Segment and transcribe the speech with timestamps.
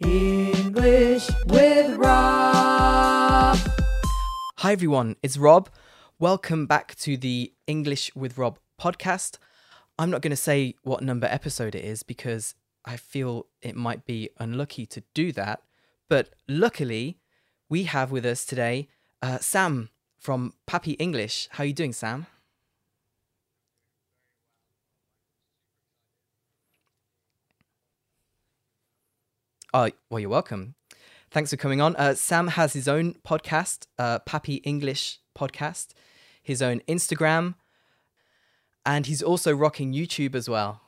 [0.00, 3.56] English with Rob.
[4.58, 5.16] Hi, everyone.
[5.22, 5.70] It's Rob.
[6.18, 9.38] Welcome back to the English with Rob podcast.
[9.98, 12.54] I'm not going to say what number episode it is because
[12.84, 15.62] I feel it might be unlucky to do that.
[16.10, 17.18] But luckily,
[17.70, 18.88] we have with us today
[19.22, 19.88] uh, Sam
[20.18, 21.48] from Pappy English.
[21.52, 22.26] How are you doing, Sam?
[29.76, 30.74] Oh, well, you're welcome.
[31.30, 31.94] Thanks for coming on.
[31.96, 35.88] Uh, Sam has his own podcast, uh, Pappy English Podcast,
[36.42, 37.56] his own Instagram,
[38.86, 40.80] and he's also rocking YouTube as well.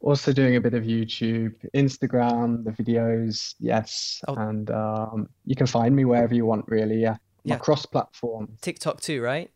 [0.00, 4.34] Also doing a bit of YouTube, Instagram, the videos, yes, Oh.
[4.36, 7.02] and um, you can find me wherever you want, really.
[7.02, 7.58] Yeah, Yeah.
[7.58, 9.50] cross-platform, TikTok too, right?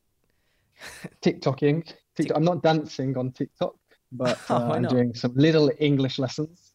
[1.23, 1.91] TikToking.
[2.15, 2.37] TikTok.
[2.37, 3.75] I'm not dancing on TikTok,
[4.13, 6.70] but Oh, uh, why I'm doing some little English lessons.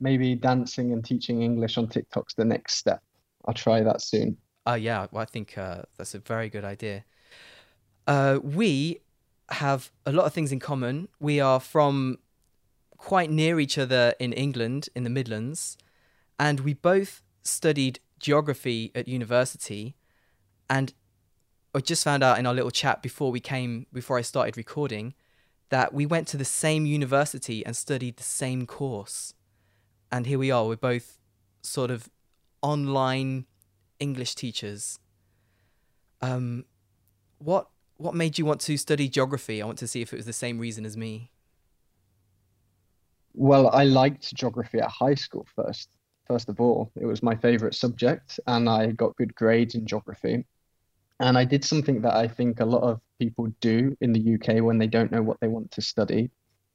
[0.00, 3.02] Maybe dancing and teaching English on TikTok's the next step.
[3.46, 4.36] I'll try that soon.
[4.66, 5.06] Oh, yeah.
[5.10, 7.04] Well, I think uh, that's a very good idea.
[8.06, 9.00] Uh, we
[9.50, 11.08] have a lot of things in common.
[11.20, 12.18] We are from
[12.96, 15.76] quite near each other in England, in the Midlands,
[16.38, 19.96] and we both studied geography at university.
[20.68, 20.92] And
[21.74, 25.14] I just found out in our little chat before we came, before I started recording,
[25.68, 29.34] that we went to the same university and studied the same course.
[30.10, 31.18] And here we are, we're both
[31.62, 32.08] sort of
[32.62, 33.46] online
[33.98, 34.98] English teachers.
[36.20, 36.64] Um,
[37.38, 37.68] what
[37.98, 39.62] what made you want to study geography?
[39.62, 41.30] I want to see if it was the same reason as me.
[43.32, 45.90] Well, I liked geography at high school first.
[46.26, 50.44] First of all, it was my favorite subject, and I got good grades in geography.
[51.20, 54.62] And I did something that I think a lot of people do in the UK
[54.62, 56.30] when they don't know what they want to study,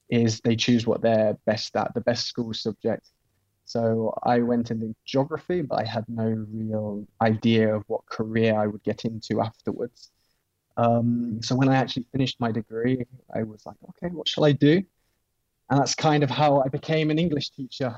[0.10, 3.08] is they choose what they're best at, the best school subject.
[3.72, 8.68] So I went into geography, but I had no real idea of what career I
[8.68, 10.12] would get into afterwards.
[10.76, 14.52] Um, so when I actually finished my degree, I was like, okay, what shall I
[14.52, 14.84] do?
[15.70, 17.98] And that's kind of how I became an English teacher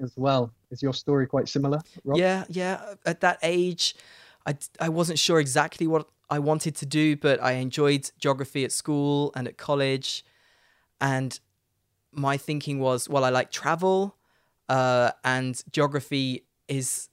[0.00, 0.52] as well.
[0.70, 2.18] Is your story quite similar, Rob?
[2.18, 2.94] Yeah, yeah.
[3.04, 3.96] At that age,
[4.46, 8.70] I, I wasn't sure exactly what I wanted to do, but I enjoyed geography at
[8.70, 10.24] school and at college.
[11.00, 11.40] And
[12.12, 14.14] my thinking was, well, I like travel,
[14.68, 17.08] uh, and geography is,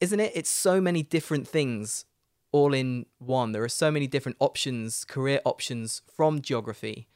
[0.00, 0.32] isn't it?
[0.34, 2.04] It's so many different things
[2.52, 3.52] all in one.
[3.52, 7.06] There are so many different options, career options from geography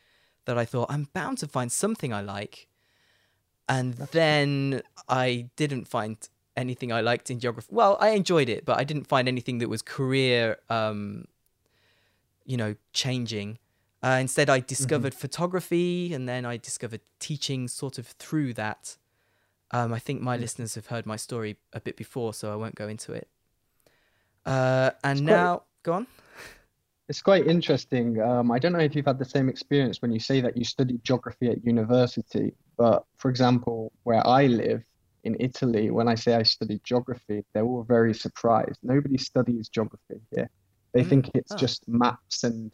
[0.44, 2.68] that I thought I'm bound to find something I like.
[3.68, 6.16] And then I didn't find
[6.56, 7.68] anything I liked in geography.
[7.70, 11.24] Well, I enjoyed it, but I didn't find anything that was career, um,
[12.44, 13.58] you know, changing.
[14.02, 18.98] Uh, instead, I discovered photography, and then I discovered teaching sort of through that.
[19.70, 22.74] Um, I think my listeners have heard my story a bit before, so I won't
[22.74, 23.28] go into it.
[24.46, 26.06] Uh, and now, go on.
[27.08, 28.20] It's quite interesting.
[28.20, 30.64] Um, I don't know if you've had the same experience when you say that you
[30.64, 34.82] studied geography at university, but for example, where I live
[35.24, 38.78] in Italy, when I say I studied geography, they're all very surprised.
[38.82, 40.48] Nobody studies geography here.
[40.92, 41.56] They Mm, think it's oh.
[41.56, 42.70] just maps and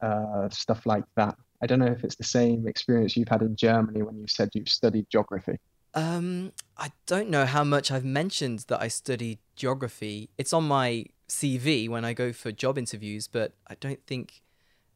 [0.00, 1.36] uh, stuff like that.
[1.62, 4.50] I don't know if it's the same experience you've had in Germany when you said
[4.54, 5.58] you've studied geography.
[5.94, 10.30] Um, I don't know how much I've mentioned that I studied geography.
[10.38, 14.42] It's on my CV when I go for job interviews, but I don't think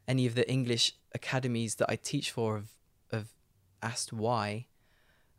[0.07, 2.71] any of the English academies that I teach for have,
[3.13, 3.29] have
[3.83, 4.67] asked why.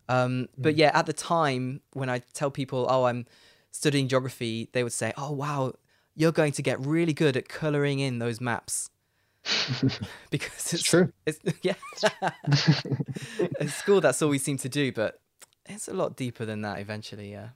[0.08, 3.26] Um, but yeah, at the time when I tell people, oh, I'm
[3.72, 5.74] studying geography, they would say, oh, wow,
[6.16, 8.90] you're going to get really good at coloring in those maps.
[10.30, 11.12] because it's, true.
[11.26, 11.74] It's, yeah.
[13.60, 15.20] At school, that's all we seem to do, but
[15.66, 17.50] it's a lot deeper than that eventually, yeah.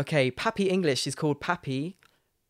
[0.00, 1.96] Okay, Pappy English is called Pappy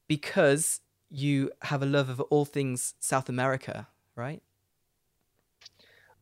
[0.07, 4.43] because you have a love of all things South America, right?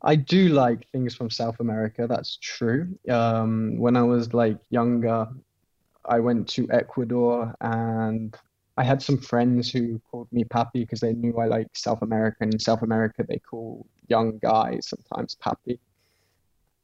[0.02, 2.96] I do like things from South America, that's true.
[3.10, 5.26] Um, when I was like younger,
[6.04, 8.36] I went to Ecuador and
[8.76, 12.38] I had some friends who called me Pappy because they knew I like South America.
[12.40, 15.78] And in South America, they call young guys sometimes Papi.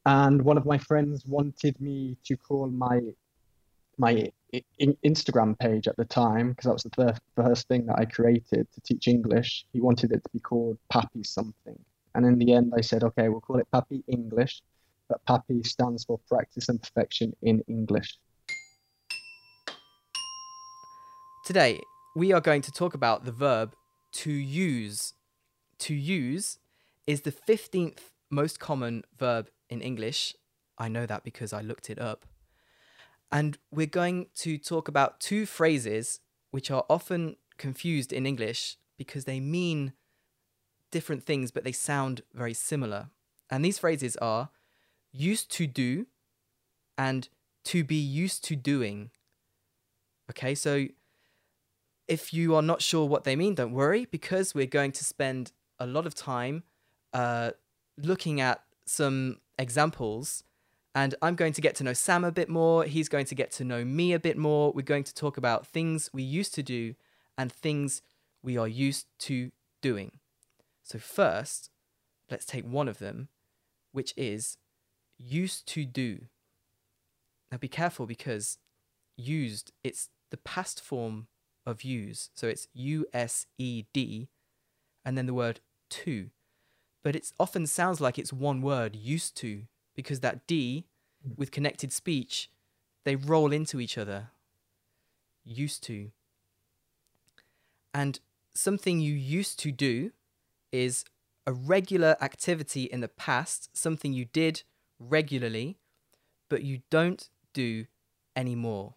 [0.05, 2.99] And one of my friends wanted me to call my
[3.97, 4.31] my
[5.05, 8.67] Instagram page at the time, because that was the first, first thing that I created
[8.73, 9.65] to teach English.
[9.73, 11.79] He wanted it to be called Pappy something.
[12.15, 14.61] And in the end, I said, okay, we'll call it Pappy English,
[15.09, 18.19] but Pappy stands for practice and perfection in English.
[21.45, 21.79] Today,
[22.15, 23.75] we are going to talk about the verb
[24.13, 25.13] to use.
[25.79, 26.59] To use
[27.07, 30.35] is the 15th most common verb in English.
[30.77, 32.25] I know that because I looked it up.
[33.31, 36.19] And we're going to talk about two phrases
[36.51, 39.93] which are often confused in English because they mean
[40.91, 43.09] different things, but they sound very similar.
[43.49, 44.49] And these phrases are
[45.11, 46.05] used to do
[46.97, 47.27] and
[47.65, 49.09] to be used to doing.
[50.29, 50.87] Okay, so
[52.07, 55.51] if you are not sure what they mean, don't worry because we're going to spend
[55.79, 56.63] a lot of time
[57.13, 57.51] uh,
[57.97, 60.43] looking at some examples.
[60.95, 62.83] And I'm going to get to know Sam a bit more.
[62.83, 64.71] He's going to get to know me a bit more.
[64.71, 66.95] We're going to talk about things we used to do
[67.37, 68.01] and things
[68.43, 69.51] we are used to
[69.81, 70.19] doing.
[70.83, 71.71] So, first,
[72.29, 73.29] let's take one of them,
[73.91, 74.57] which is
[75.17, 76.25] used to do.
[77.51, 78.59] Now, be careful because
[79.17, 81.27] used, it's the past form
[81.65, 82.29] of use.
[82.33, 84.29] So it's U S E D
[85.05, 85.59] and then the word
[85.89, 86.29] to.
[87.03, 89.63] But it often sounds like it's one word, used to,
[89.95, 90.85] because that D
[91.23, 91.33] hmm.
[91.37, 92.49] with connected speech,
[93.03, 94.29] they roll into each other.
[95.43, 96.11] Used to.
[97.93, 98.19] And
[98.53, 100.11] something you used to do
[100.71, 101.05] is
[101.45, 104.63] a regular activity in the past, something you did
[104.99, 105.77] regularly,
[106.49, 107.85] but you don't do
[108.35, 108.95] anymore.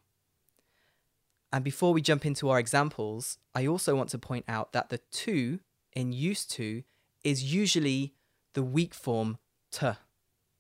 [1.53, 4.99] And before we jump into our examples, I also want to point out that the
[4.99, 5.61] to
[5.93, 6.83] in used to
[7.27, 8.15] is usually
[8.55, 9.39] the weak form
[9.73, 9.99] to.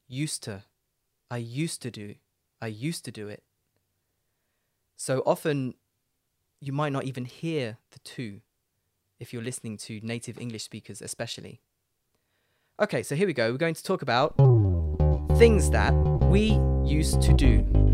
[0.08, 0.64] Used to.
[1.30, 2.16] I used to do.
[2.60, 3.44] I used to do it.
[4.96, 5.74] So often
[6.60, 8.40] you might not even hear the to
[9.20, 11.60] if you're listening to native English speakers, especially.
[12.80, 13.52] Okay, so here we go.
[13.52, 14.34] We're going to talk about
[15.38, 17.85] things that we used to do.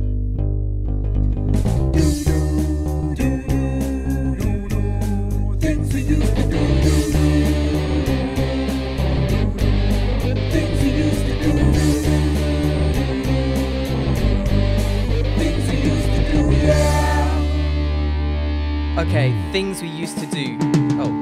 [19.03, 20.57] Okay, things we used to do.
[20.93, 21.21] Oh,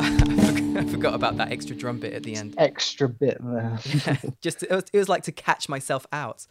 [0.76, 2.56] I forgot about that extra drum bit at the end.
[2.58, 3.78] Extra bit there.
[4.40, 6.48] Just it was, it was like to catch myself out.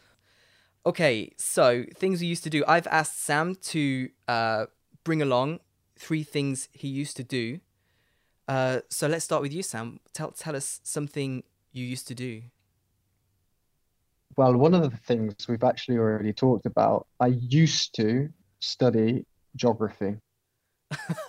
[0.86, 2.64] Okay, so things we used to do.
[2.66, 4.66] I've asked Sam to uh,
[5.04, 5.60] bring along
[5.98, 7.60] three things he used to do.
[8.48, 10.00] Uh, so let's start with you, Sam.
[10.14, 11.42] Tell tell us something
[11.72, 12.40] you used to do.
[14.38, 18.30] Well, one of the things we've actually already talked about, I used to
[18.60, 19.26] study
[19.56, 20.16] geography.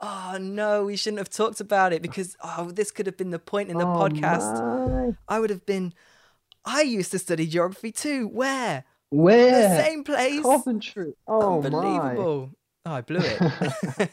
[0.00, 3.38] oh no, we shouldn't have talked about it because oh, this could have been the
[3.38, 5.08] point in the Oh, podcast.
[5.08, 5.16] my.
[5.28, 5.94] I would have been.
[6.64, 8.28] I used to study geography too.
[8.28, 8.84] Where?
[9.10, 9.68] Where?
[9.68, 10.42] The same place.
[10.42, 11.14] Coventry.
[11.26, 12.50] Oh Unbelievable.
[12.84, 13.38] Oh, I blew it.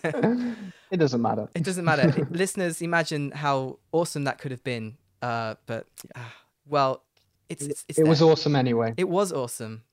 [0.92, 1.48] it doesn't matter.
[1.56, 2.28] it doesn't matter.
[2.30, 4.98] Listeners, imagine how awesome that could have been.
[5.22, 6.34] Uh, but ah,
[6.68, 7.04] well,
[7.50, 8.94] it's it's, it's It was awesome anyway.
[8.98, 9.84] It was awesome.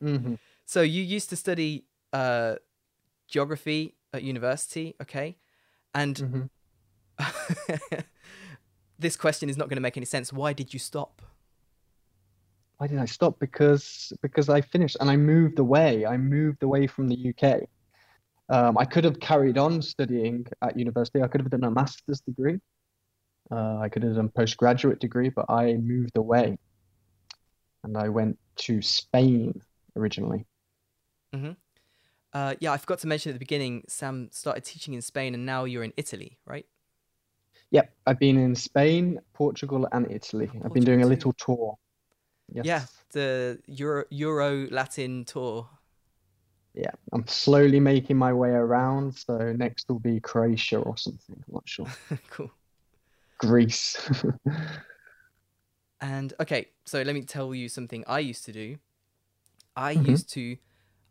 [0.00, 0.34] hmm
[0.64, 2.56] so you used to study uh,
[3.28, 5.38] geography at university, okay?
[5.94, 6.44] And hmm
[8.98, 10.32] this question is not going to make any sense.
[10.32, 11.22] Why did you stop?
[12.78, 13.38] Why did I stop?
[13.38, 16.04] Because because I finished and I moved away.
[16.06, 17.62] I moved away from the UK.
[18.48, 21.22] Um, I could have carried on studying at university.
[21.22, 22.60] I could have done a master's degree.
[23.50, 26.58] Uh, I could have done a postgraduate degree, but I moved away,
[27.84, 29.62] and I went to Spain
[29.96, 30.46] originally.
[32.32, 33.84] Uh, yeah, I forgot to mention at the beginning.
[33.88, 36.66] Sam started teaching in Spain, and now you're in Italy, right?
[37.70, 40.46] Yep, I've been in Spain, Portugal, and Italy.
[40.46, 41.76] I've been Portugal doing a little tour.
[42.48, 45.68] Yeah, the Euro Euro Latin tour.
[46.74, 49.14] Yeah, I'm slowly making my way around.
[49.14, 51.36] So next will be Croatia or something.
[51.36, 51.86] I'm not sure.
[52.30, 52.50] cool.
[53.38, 53.96] Greece.
[56.00, 58.76] And okay, so let me tell you something I used to do.
[59.76, 60.08] I Mhm.
[60.08, 60.56] used to,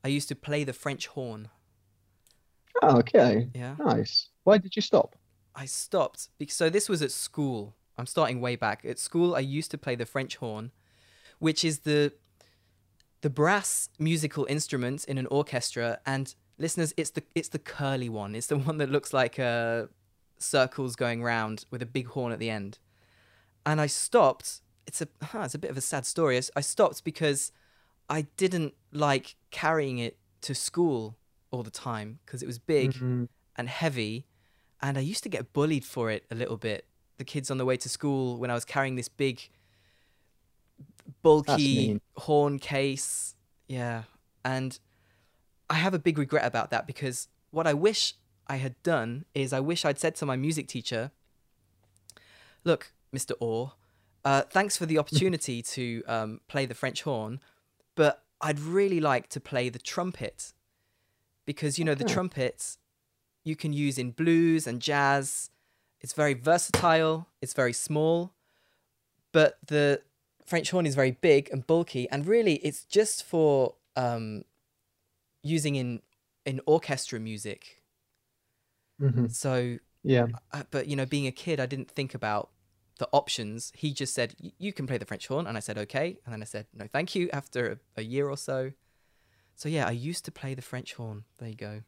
[0.03, 1.49] I used to play the French horn.
[2.81, 3.49] Oh, okay.
[3.53, 4.29] Yeah, Nice.
[4.43, 5.15] Why did you stop?
[5.55, 7.75] I stopped because so this was at school.
[7.97, 9.35] I'm starting way back at school.
[9.35, 10.71] I used to play the French horn,
[11.39, 12.13] which is the
[13.21, 15.99] the brass musical instrument in an orchestra.
[16.05, 18.33] And listeners, it's the it's the curly one.
[18.33, 19.87] It's the one that looks like uh,
[20.39, 22.79] circles going round with a big horn at the end.
[23.65, 24.61] And I stopped.
[24.87, 26.39] It's a huh, it's a bit of a sad story.
[26.55, 27.51] I stopped because
[28.11, 31.15] I didn't like carrying it to school
[31.49, 33.29] all the time because it was big Mhm.
[33.55, 34.25] and heavy,
[34.81, 36.85] and I used to get bullied for it a little bit.
[37.17, 39.49] The kids on the way to school when I was carrying this big,
[41.21, 43.35] bulky horn case.
[43.67, 44.03] Yeah,
[44.43, 44.77] and
[45.69, 48.15] I have a big regret about that because what I wish
[48.47, 51.11] I had done is I wish I'd said to my music teacher,
[52.65, 53.33] "Look, Mr.
[53.39, 53.73] Orr,
[54.25, 57.39] uh, thanks for the opportunity to um, play the French horn,
[58.01, 60.53] but I'd really like to play the trumpet
[61.45, 62.13] because you know the Okay.
[62.13, 62.77] trumpet
[63.43, 65.51] you can use in blues and jazz.
[65.99, 67.27] It's very versatile.
[67.43, 68.33] It's very small,
[69.31, 70.01] but the
[70.43, 74.45] French horn is very big and bulky, and really it's just for um,
[75.43, 76.01] using in
[76.43, 77.83] in orchestra music.
[78.99, 80.27] hmm So Yeah.
[80.51, 82.49] uh, but you know, being a kid, I didn't think about
[83.01, 83.71] the options.
[83.75, 86.41] He just said, "You can play the French horn," and I said, "Okay." And then
[86.41, 87.61] I said, "No, thank you." After
[87.97, 88.71] a, a year or so,
[89.55, 91.23] so yeah, I used to play the French horn.
[91.39, 91.81] There you go.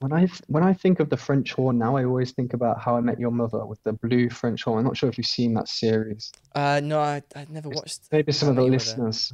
[0.00, 2.80] When I th- when I think of the French horn now, I always think about
[2.80, 4.78] How I Met Your Mother with the blue French horn.
[4.78, 6.32] I'm not sure if you've seen that series.
[6.54, 8.00] Uh, no, I I never watched.
[8.10, 8.84] Maybe some of the Met Your Mother.
[9.06, 9.32] listeners,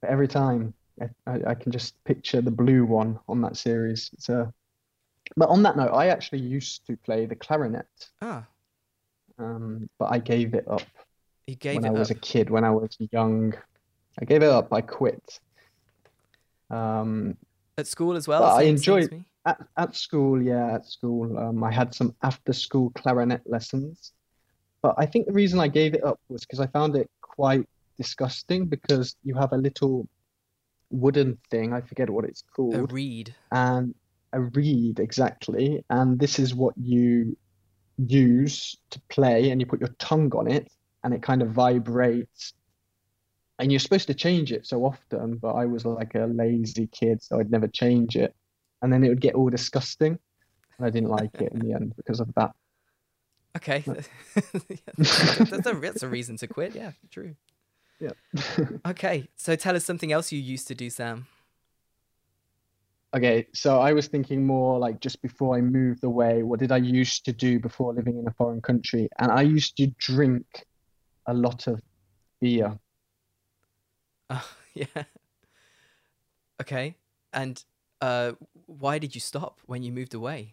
[0.00, 4.10] but every time I, I, I can just picture the blue one on that series.
[4.12, 4.52] It's a,
[5.36, 7.88] but on that note, I actually used to play the clarinet,
[8.22, 8.44] Ah,
[9.38, 10.82] um, but I gave it up
[11.46, 12.16] he gave when it I was up.
[12.16, 13.54] a kid, when I was young.
[14.20, 14.72] I gave it up.
[14.72, 15.38] I quit.
[16.70, 17.36] Um,
[17.78, 18.42] at school as well.
[18.42, 19.24] I same- same as enjoyed- me?
[19.44, 24.10] At, at school, yeah, at school, um, I had some after school clarinet lessons.
[24.82, 27.68] But I think the reason I gave it up was because I found it quite
[27.96, 30.08] disgusting because you have a little
[30.90, 32.74] wooden thing, I forget what it's called.
[32.74, 33.34] a reed.
[33.52, 33.94] and
[34.32, 35.84] a reed exactly.
[35.90, 37.36] And this is what you
[37.98, 40.70] use to play, and you put your tongue on it,
[41.04, 42.54] and it kind of vibrates.
[43.58, 47.22] And you're supposed to change it so often, but I was like a lazy kid,
[47.22, 48.34] so I'd never change it.
[48.82, 50.18] And then it would get all disgusting,
[50.78, 52.52] and I didn't like it in the end because of that.
[53.56, 53.82] Okay,
[54.98, 56.74] that's, a, that's a reason to quit.
[56.74, 57.34] Yeah, true.
[57.98, 58.10] Yeah.
[58.86, 61.26] Okay, so tell us something else you used to do, Sam.
[63.16, 66.76] Okay, so I was thinking more like just before I moved away, what did I
[66.76, 69.08] used to do before living in a foreign country?
[69.18, 70.44] And I used to drink
[71.26, 71.80] a lot of
[72.42, 72.78] beer.
[74.28, 75.04] Oh, yeah.
[76.60, 76.96] Okay.
[77.32, 77.64] And
[78.02, 78.32] uh,
[78.66, 80.52] why did you stop when you moved away?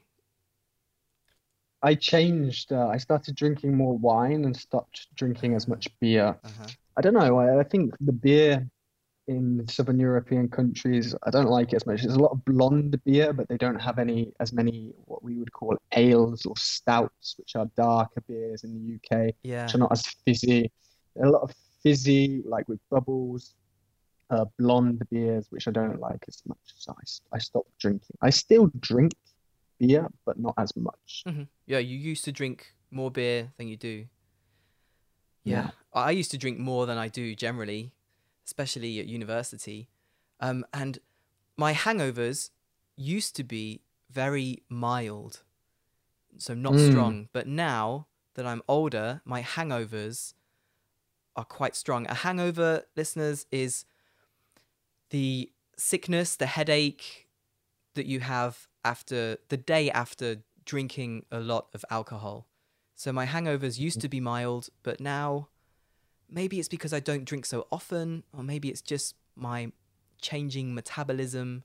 [1.81, 6.39] I changed, uh, I started drinking more wine and stopped drinking as much beer.
[6.41, 6.67] Uh-huh.
[6.95, 8.65] I don't know, I, I think the beer
[9.27, 12.01] in Southern European countries, I don't like it as much.
[12.01, 15.37] There's a lot of blonde beer, but they don't have any as many what we
[15.37, 19.33] would call ales or stouts, which are darker beers in the UK.
[19.43, 19.65] Yeah.
[19.65, 20.71] which are not as fizzy.
[21.15, 23.55] There are a lot of fizzy, like with bubbles,
[24.29, 26.57] uh, blonde beers, which I don't like as much.
[26.75, 26.93] So
[27.31, 28.17] I stopped drinking.
[28.21, 29.13] I still drink
[29.79, 31.23] beer, but not as much.
[31.25, 34.05] hmm Yeah, you used to drink more beer than you do.
[35.43, 35.63] Yeah.
[35.63, 35.69] Yeah.
[35.93, 37.91] I used to drink more than I do generally,
[38.45, 39.89] especially at university.
[40.39, 40.99] Um, and
[41.57, 42.49] my hangovers
[42.95, 45.43] used to be very mild,
[46.37, 46.87] so not Mm.
[46.87, 47.29] strong.
[47.31, 50.33] But now that I'm older, my hangovers
[51.35, 52.05] are quite strong.
[52.07, 53.85] A hangover, listeners, is
[55.09, 57.27] the sickness, the headache
[57.95, 62.47] that you have after the day after drinking a lot of alcohol.
[62.95, 65.49] So my hangovers used to be mild, but now
[66.33, 69.71] maybe it's because I don't drink so often, or maybe it's just my
[70.21, 71.63] changing metabolism.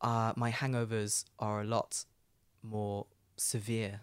[0.00, 2.04] Uh, my hangovers are a lot
[2.62, 3.06] more
[3.36, 4.00] severe.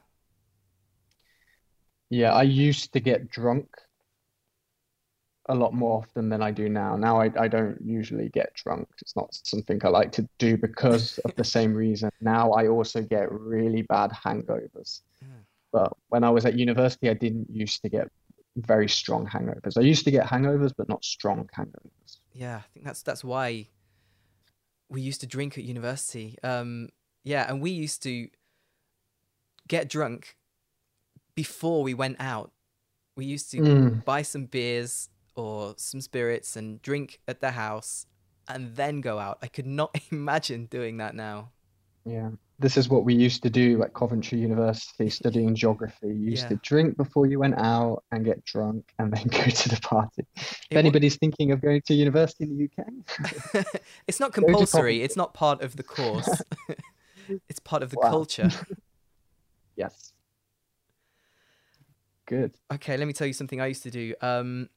[2.10, 3.68] Yeah, I used to get drunk
[5.50, 6.96] a lot more often than I do now.
[6.96, 8.88] Now I, I don't usually get drunk.
[9.02, 12.10] It's not something I like to do because of the same reason.
[12.20, 15.02] Now I also get really bad hangovers.
[15.22, 15.28] Yeah.
[15.72, 18.10] But when I was at university, I didn't used to get
[18.56, 19.78] very strong hangovers.
[19.78, 22.20] I used to get hangovers, but not strong hangovers.
[22.34, 23.70] Yeah, I think that's that's why
[24.90, 26.38] we used to drink at university.
[26.44, 26.90] Um,
[27.24, 28.28] yeah, and we used to
[29.68, 30.36] get drunk
[31.36, 32.52] before we went out.
[33.16, 34.06] We used to Mm.
[34.06, 38.06] buy some beers or some spirits and drink at the house
[38.48, 39.38] and then go out.
[39.42, 41.52] I could not imagine doing that now.
[42.06, 46.08] Yeah, this is what we used to do at Coventry University studying geography.
[46.08, 46.50] You used Yeah.
[46.50, 50.26] to drink before you went out and get drunk and then go to the party.
[50.36, 53.66] If It wa- anybody's thinking of going to university in the UK,
[54.08, 55.02] it's not compulsory.
[55.02, 56.42] It's not part of the course.
[57.50, 58.10] it's part of the Wow.
[58.10, 58.50] culture.
[59.76, 60.14] yes.
[62.28, 62.54] Good.
[62.72, 64.14] Okay, let me tell you something I used to do.
[64.22, 64.70] Um,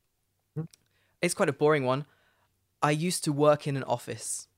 [0.56, 0.62] Hmm.
[1.22, 2.06] it's quite a boring one.
[2.82, 4.48] I used to work in an office.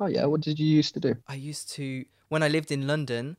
[0.00, 1.16] Oh yeah, what did you used to do?
[1.26, 3.36] I used to when I lived in London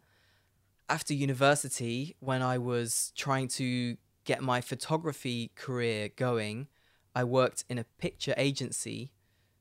[0.89, 6.67] after university when I was trying to get my photography career going
[7.15, 9.11] I worked in a picture agency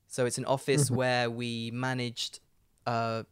[0.07, 0.97] so it's an office Mhm.
[0.97, 2.40] where we managed
[2.87, 3.25] uh,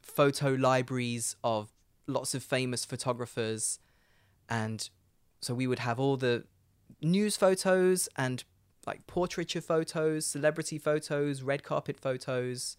[0.00, 1.70] photo libraries of
[2.06, 3.78] lots of famous photographers
[4.48, 4.88] and
[5.40, 6.44] so we would have all the
[7.02, 8.44] news photos and
[8.86, 12.76] like portraiture photos, celebrity photos, red carpet photos,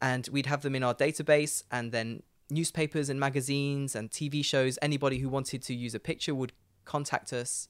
[0.00, 1.62] and we'd have them in our database.
[1.70, 6.34] And then newspapers and magazines and TV shows, anybody who wanted to use a picture
[6.34, 6.52] would
[6.84, 7.68] contact us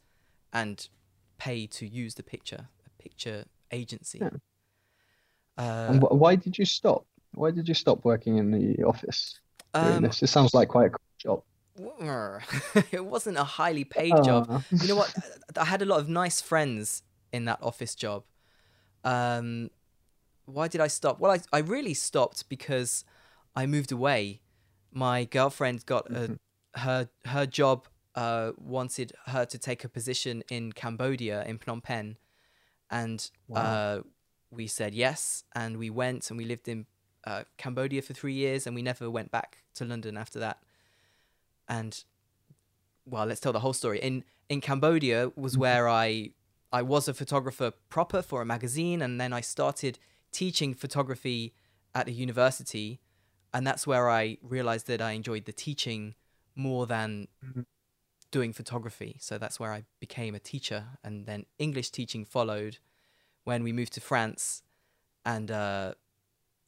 [0.52, 0.88] and
[1.38, 4.18] pay to use the picture, a picture agency.
[4.20, 4.30] Yeah.
[5.58, 7.06] Uh, And wh- why did you stop?
[7.32, 9.40] Why did you stop working in the office
[9.74, 10.22] um, this?
[10.22, 11.42] It sounds like quite a cool job.
[12.92, 14.46] it wasn't a highly paid job.
[14.50, 14.62] Ah.
[14.70, 15.14] You know what?
[15.56, 18.24] I had a lot of nice friends in that office job.
[19.04, 19.70] Um,
[20.52, 21.20] why did I stop?
[21.20, 23.04] Well, I, I really stopped because
[23.54, 24.40] I moved away.
[24.92, 26.38] My girlfriend got a,
[26.74, 32.16] her her job uh, wanted her to take a position in Cambodia in Phnom Penh,
[32.90, 33.60] and Wow.
[33.62, 34.00] uh,
[34.50, 36.86] we said yes, and we went and we lived in
[37.24, 40.58] uh, Cambodia for three years, and we never went back to London after that.
[41.68, 42.02] And
[43.06, 44.00] well, let's tell the whole story.
[44.00, 46.30] In in Cambodia was where I
[46.72, 49.98] I was a photographer proper for a magazine, and then I started
[50.32, 51.54] teaching photography
[51.94, 53.00] at a university,
[53.52, 56.14] and that's where I realized that I enjoyed the teaching
[56.54, 57.66] more than Mhm.
[58.30, 59.16] doing photography.
[59.20, 62.78] So that's where I became a teacher, and then English teaching followed
[63.44, 64.62] when we moved to France,
[65.24, 65.94] and uh,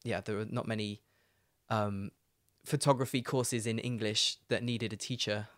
[0.04, 1.02] yeah, there were not many
[1.68, 2.10] um,
[2.64, 5.48] photography courses in English that needed a teacher.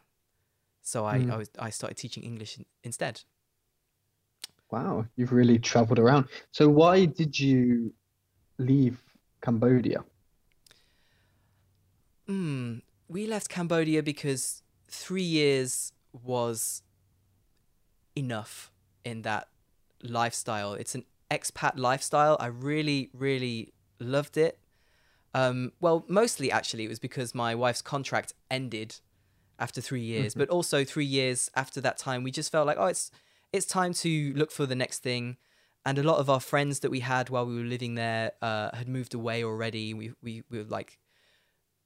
[0.82, 1.30] So I, Mm.
[1.30, 3.22] I was I started teaching English in, instead.
[4.74, 6.26] Wow, you've really traveled around.
[6.50, 7.94] So why did you
[8.58, 9.00] leave
[9.40, 10.02] Cambodia?
[12.26, 12.78] Hmm.
[13.06, 16.82] We left Cambodia because three years was
[18.16, 18.72] enough
[19.04, 19.46] in that
[20.02, 20.72] lifestyle.
[20.72, 22.36] It's an expat lifestyle.
[22.40, 24.58] I really, really loved it.
[25.34, 28.96] Um, well, mostly actually, it was because my wife's contract ended
[29.56, 32.86] after three years, but also three years after that time, we just felt like, oh,
[32.86, 33.12] it's
[33.54, 35.36] it's time to look for the next thing.
[35.86, 38.74] And a lot of our friends that we had while we were living there uh,
[38.74, 39.94] had moved away already.
[39.94, 40.98] We, we we were like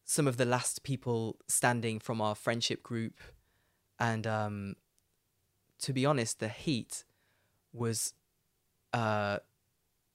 [0.04, 3.20] some of the last people standing from our friendship group,
[3.98, 4.76] and um,
[5.80, 7.04] to be honest, the heat
[7.72, 8.14] was
[8.92, 9.38] uh,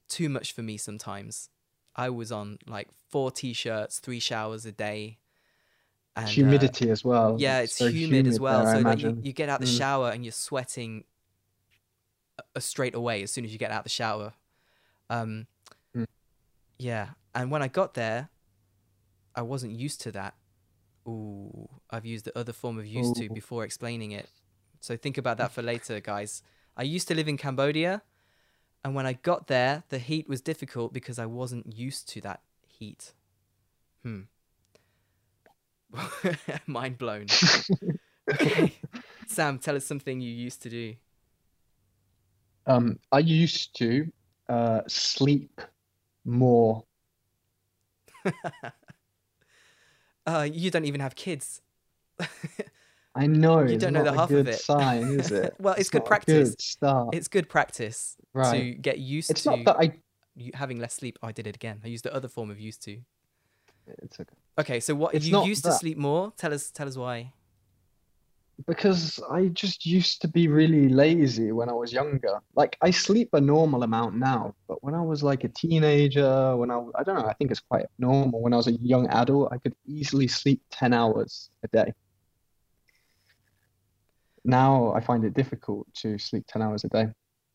[0.08, 1.50] too much for me sometimes.
[1.96, 5.20] I was on like four t-shirts, three showers a day.
[6.16, 7.36] And, uh, Humidity as well.
[7.40, 8.64] yeah, it's, very humid, as well.
[8.66, 9.78] there, so you, you get out the Mm.
[9.78, 11.13] shower and you're sweating uh,
[12.60, 14.34] straight away as soon as you get out the shower.
[15.10, 15.48] Um,
[15.96, 16.08] Mm.
[16.80, 18.30] Yeah, and when I got there,
[19.36, 20.36] I wasn't used to that.
[21.08, 24.30] Ooh, I've used the other form of used to before explaining it.
[24.80, 26.42] So think about that for later, guys.
[26.76, 28.02] I used to live in Cambodia,
[28.84, 32.42] and when I got there, the heat was difficult because I wasn't used to that
[32.66, 33.14] heat.
[34.02, 34.22] Hmm.
[36.66, 37.28] Mind blown.
[38.32, 38.74] okay.
[39.28, 40.96] Sam, tell us something you used to do.
[42.66, 44.12] Um, I used to
[44.50, 45.62] uh, sleep
[46.26, 46.84] more.
[50.26, 51.62] Uh, you don't even have kids.
[53.16, 54.60] I know You don't know the half of good it.
[54.60, 55.54] sign, is it?
[55.60, 56.50] Well, it's good not a practice.
[56.52, 57.16] Good start.
[57.16, 58.58] it's good practice right.
[58.58, 60.00] to get used It's to not that I.
[60.54, 61.20] having less sleep.
[61.22, 61.82] Oh, I did it again.
[61.84, 63.00] I used the other form of used to.
[63.86, 64.34] It's okay.
[64.60, 66.32] Okay, so what It's you used to sleep more?
[66.38, 67.34] Tell us tell us why.
[68.66, 72.40] Because I just used to be really lazy when I was younger.
[72.56, 76.72] Like I sleep a normal amount now, but when I was like a teenager, when
[76.72, 78.42] I I don't know, I think it's quite normal.
[78.42, 81.94] When I was a young adult, I could easily sleep 10 hours a day.
[84.46, 87.08] Now I find it difficult to sleep 10 hours a day.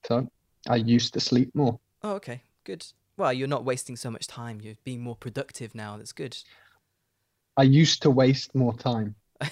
[0.06, 0.28] So
[0.68, 1.78] I used to sleep more.
[2.02, 2.42] Oh, okay.
[2.64, 2.86] Good.
[3.16, 4.60] Well, you're not wasting so much time.
[4.60, 5.96] You're being more productive now.
[5.96, 6.36] That's good.
[7.56, 9.16] I used to waste more time.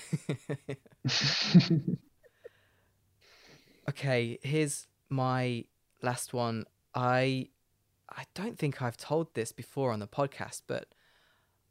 [3.88, 5.64] okay, here's my
[6.03, 6.64] last one.
[6.94, 7.49] I
[8.09, 10.88] I don't think I've told this before on the podcast, but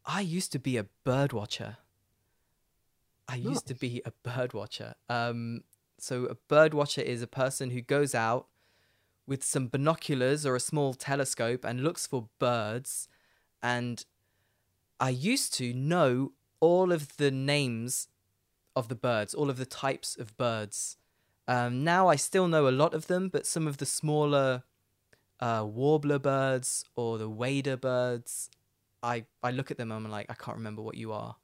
[0.06, 1.78] I used to be a bird watcher.
[3.28, 4.94] I used to be a bird watcher.
[5.10, 5.64] Um,
[5.98, 8.48] so a bird watcher is a person who goes out
[9.26, 13.08] with some binoculars or a small telescope and looks for birds.
[13.64, 14.06] And
[15.00, 16.34] I used to know
[16.66, 18.08] all of the names
[18.76, 20.98] of the birds, all of the types of birds.
[21.48, 24.64] Um, now I still know a lot of them, but some of the smaller
[25.40, 28.50] uh, warbler birds or the wader birds,
[29.04, 31.36] I, I look at them and I'm like, I can't remember what you are.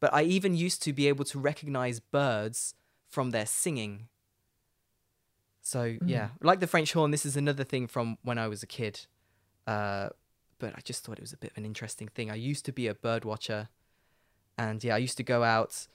[0.00, 2.74] But I even used to be able to recognize birds
[3.08, 4.08] from their singing.
[5.62, 8.66] So yeah, like the French horn, this is another thing from when I was a
[8.66, 9.06] kid.
[9.66, 10.10] Uh,
[10.58, 12.30] but I just thought it was a bit of an interesting thing.
[12.30, 13.68] I used to be a bird watcher,
[14.58, 15.86] and yeah, I used to go out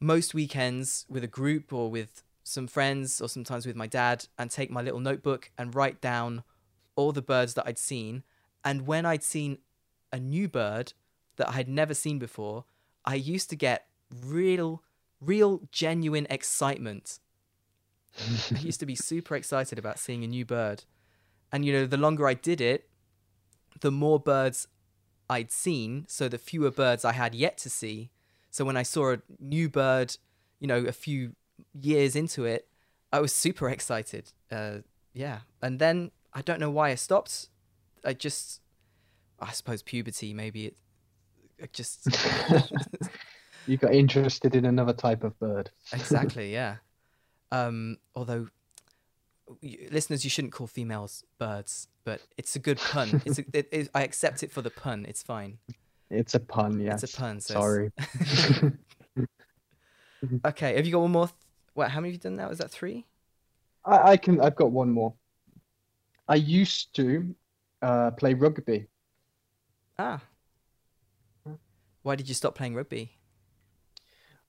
[0.00, 4.50] most weekends with a group or with some friends or sometimes with my dad and
[4.50, 6.42] take my little notebook and write down
[6.96, 8.22] all the birds that I'd seen.
[8.64, 9.58] And when I'd seen
[10.12, 10.94] a new bird
[11.36, 12.64] that I had never seen before,
[13.04, 13.86] I used to get
[14.24, 14.82] real,
[15.20, 17.18] real, genuine excitement.
[18.54, 20.84] I used to be super excited about seeing a new bird.
[21.52, 22.88] And, you know, the longer I did it,
[23.80, 24.66] the more birds
[25.28, 28.10] I'd seen, so the fewer birds I had yet to see.
[28.50, 30.16] So when I saw a new bird,
[30.60, 31.32] you know, a few
[31.78, 32.68] years into it,
[33.12, 34.32] I was super excited.
[34.50, 34.78] Uh,
[35.12, 35.40] yeah.
[35.60, 37.48] And then I don't know why I stopped.
[38.04, 38.60] I just,
[39.40, 40.76] I suppose puberty, maybe it,
[41.58, 42.06] it just.
[43.66, 45.70] You got interested in another type of bird.
[45.92, 46.76] exactly, yeah.
[47.50, 48.48] Um, although,
[49.62, 53.22] listeners, you shouldn't call females birds, but it's a good pun.
[53.26, 55.06] It's a, it, it, I accept it for the pun.
[55.06, 55.58] It's fine.
[56.10, 57.02] It's a pun, yes.
[57.02, 57.40] It's a pun.
[57.40, 57.92] So Sorry.
[60.44, 61.26] Okay, have you got one more?
[61.26, 61.36] Th-
[61.74, 61.90] what?
[61.90, 62.48] How many have you done now?
[62.48, 63.06] Is that three?
[63.84, 64.40] I, I can.
[64.40, 65.14] I've got one more.
[66.26, 67.34] I used to
[67.82, 68.86] uh, play rugby.
[69.98, 70.20] Ah.
[72.02, 73.12] Why did you stop playing rugby?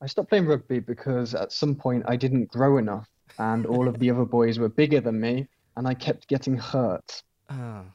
[0.02, 4.00] I stopped playing rugby because at some point I didn't grow enough, and all of
[4.00, 7.24] the other boys were bigger than me, and I kept getting hurt.
[7.50, 7.86] Oh,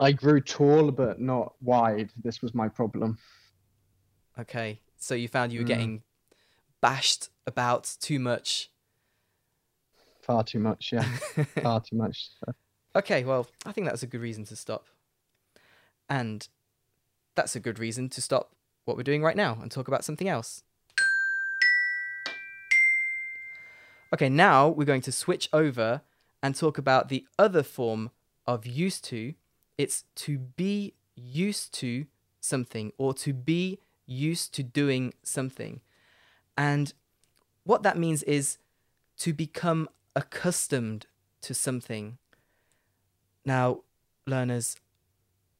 [0.00, 2.10] I grew tall but not wide.
[2.22, 3.18] This was my problem.
[4.38, 4.80] okay.
[4.96, 5.68] So you found you were Mm.
[5.68, 6.02] getting
[6.80, 8.70] bashed about too much.
[10.20, 11.02] Far too much, yeah.
[11.62, 12.28] Far too much.
[12.44, 12.52] So,
[12.94, 14.86] Okay, well, I think that's a good reason to stop.
[16.08, 16.46] And
[17.34, 20.28] that's a good reason to stop what we're doing right now and talk about something
[20.28, 20.62] else.
[24.12, 26.02] Okay, now we're going to switch over
[26.42, 28.10] and talk about the other form
[28.46, 29.34] of used to.
[29.78, 32.06] It's to be used to
[32.38, 35.80] something or to be used to doing something.
[36.58, 36.92] And
[37.64, 38.58] what that means is
[39.18, 41.06] to become accustomed
[41.40, 42.18] to something.
[43.46, 43.80] Now,
[44.26, 44.76] learners,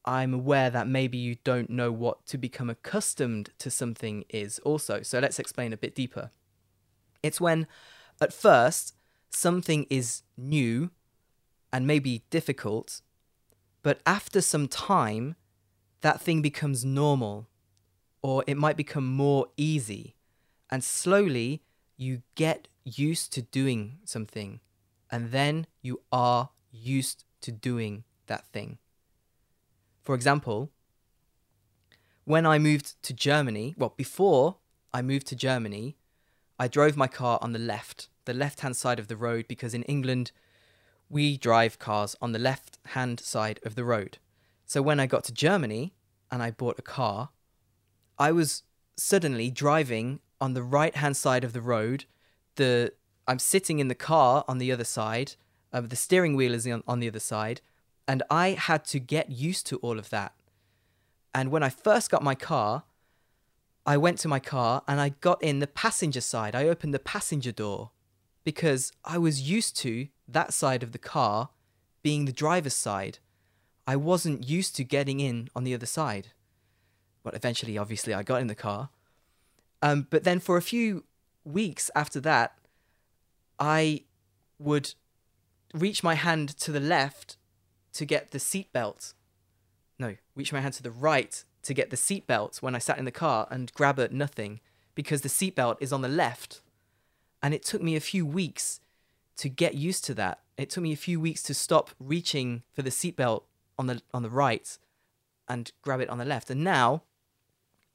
[0.05, 5.03] I'm aware that maybe you don't know what to become accustomed to something is also.
[5.03, 6.31] So let's explain a bit deeper.
[7.23, 7.67] It's when,
[8.23, 8.95] at first,
[9.31, 10.91] something is new
[11.73, 13.01] and maybe difficult,
[13.83, 15.37] but after some time,
[16.03, 17.49] that thing becomes normal
[18.23, 20.15] or it might become more easy.
[20.71, 21.63] And slowly,
[21.97, 24.61] you get used to doing something,
[25.11, 28.79] and then you are used to doing that thing.
[30.03, 30.71] For example,
[32.25, 34.57] when I moved to Germany, well, before
[34.95, 35.97] I moved to Germany,
[36.59, 39.75] I drove my car on the left, the left hand side of the road, because
[39.75, 40.33] in England,
[41.09, 44.19] we drive cars on the left hand side of the road.
[44.65, 45.93] So when I got to Germany
[46.31, 47.31] and I bought a car,
[48.19, 48.63] I was
[48.97, 52.07] suddenly driving on the right hand side of the road.
[52.57, 52.93] The
[53.29, 55.37] I'm sitting in the car on the other side.
[55.73, 57.61] Uh, the steering wheel is on, on the other side,
[58.09, 60.35] and I had to get used to all of that.
[61.35, 62.85] And when I first got my car,
[63.85, 66.55] I went to my car and I got in the passenger side.
[66.55, 67.91] I opened the passenger door
[68.45, 71.51] because I was used to that side of the car
[72.03, 73.19] being the driver's side.
[73.87, 76.29] I wasn't used to getting in on the other side.
[77.23, 78.91] But eventually, obviously, I got in the car.
[79.81, 81.05] Um, but then for a few
[81.45, 82.57] weeks after that,
[83.59, 84.03] I
[84.59, 84.95] would
[85.75, 87.37] reach my hand to the left
[87.95, 89.15] to get the seatbelt.
[89.99, 93.05] No, reach my hand to the right to get the seatbelt when I sat in
[93.05, 94.61] the car and grab at nothing
[94.95, 96.61] because the seatbelt is on the left.
[97.43, 98.81] And it took me a few weeks
[99.37, 100.41] to get used to that.
[100.57, 103.43] It took me a few weeks to stop reaching for the seatbelt
[103.79, 104.79] on the on the right
[105.49, 106.51] and grab it on the left.
[106.51, 107.03] And now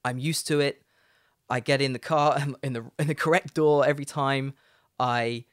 [0.03, 0.81] I'm used to it.
[1.49, 4.53] I get in the car in the in the correct door every time.
[4.99, 5.45] I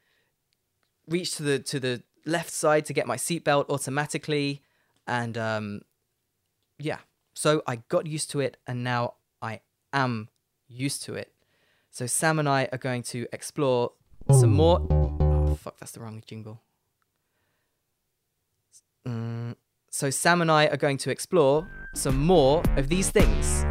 [1.07, 4.63] reach to the to the left side to get my seatbelt automatically,
[5.07, 5.83] and um,
[6.79, 6.99] yeah.
[7.35, 9.61] So I got used to it, and now I
[9.93, 10.29] am
[10.69, 11.34] used to it.
[11.95, 13.93] So Sam and I are going to explore
[14.29, 14.85] some more.
[14.91, 16.61] Oh fuck, that's the wrong jingle.
[19.07, 19.55] Mm,
[19.91, 23.65] so Sam and I are going to explore some more of these things.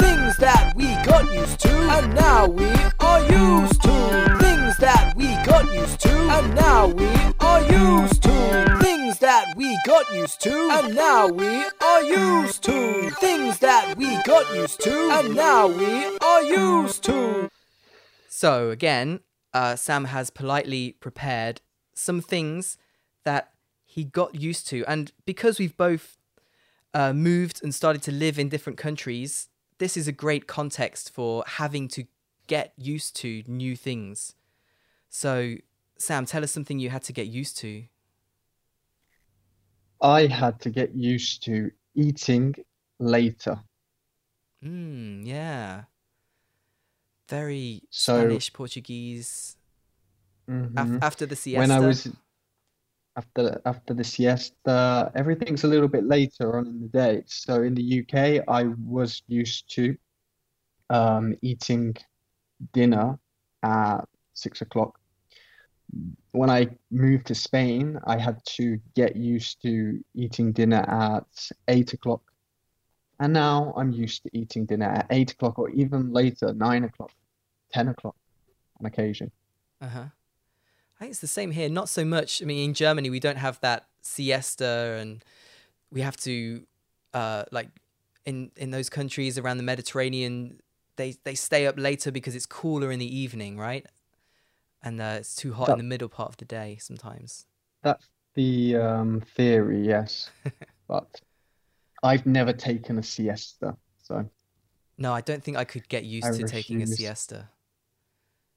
[0.00, 2.66] Things that we got used to, and now we
[2.98, 4.38] are used to.
[4.40, 7.06] Things that we got used to, and now we
[7.38, 8.31] are used to.
[9.42, 13.10] That we got used to, and now we are used to.
[13.10, 17.50] Things that we got used to, and now we are used to.
[18.28, 19.18] So again,
[19.52, 21.60] uh, Sam has politely prepared
[21.92, 22.78] some things
[23.24, 23.52] that
[23.84, 26.18] he got used to, and because we've both
[26.94, 31.42] uh, moved and started to live in different countries, this is a great context for
[31.48, 32.04] having to
[32.46, 34.36] get used to new things.
[35.10, 35.56] So,
[35.98, 37.86] Sam, tell us something you had to get used to.
[40.02, 42.54] I had to get used to eating
[42.98, 43.60] later.
[44.64, 45.84] Mm, yeah.
[47.28, 49.56] Very So, Spanish, Portuguese.
[50.48, 51.02] Af- mhm.
[51.02, 51.58] after the siesta.
[51.58, 52.08] when I was
[53.16, 57.22] after after the siesta, everything's a little bit later on in the day.
[57.26, 59.96] So in the UK, I was used to
[60.90, 61.96] um, eating
[62.72, 63.18] dinner
[63.62, 64.98] at six o'clock.
[66.32, 71.92] When I moved to Spain, I had to get used to eating dinner at eight
[71.92, 72.22] o'clock.
[73.20, 77.12] And now I'm used to eating dinner at eight o'clock or even later, nine o'clock,
[77.72, 78.16] ten o'clock
[78.80, 79.30] on occasion.
[79.80, 80.06] Uh-huh.
[80.96, 81.68] I think it's the same here.
[81.68, 82.40] Not so much.
[82.42, 85.24] I mean, in Germany, we don't have that siesta, and
[85.90, 86.64] we have to,
[87.12, 87.68] uh, like,
[88.24, 90.60] in in those countries around the Mediterranean,
[90.96, 93.84] they they stay up later because it's cooler in the evening, right?
[94.82, 97.46] And uh, it's too hot in the middle part of the day sometimes.
[97.82, 100.30] that's the um, theory, yes.
[100.88, 101.20] But
[102.02, 104.28] I've never taken a siesta, so
[104.98, 107.48] No, I don't think I could get I used to taking a siesta.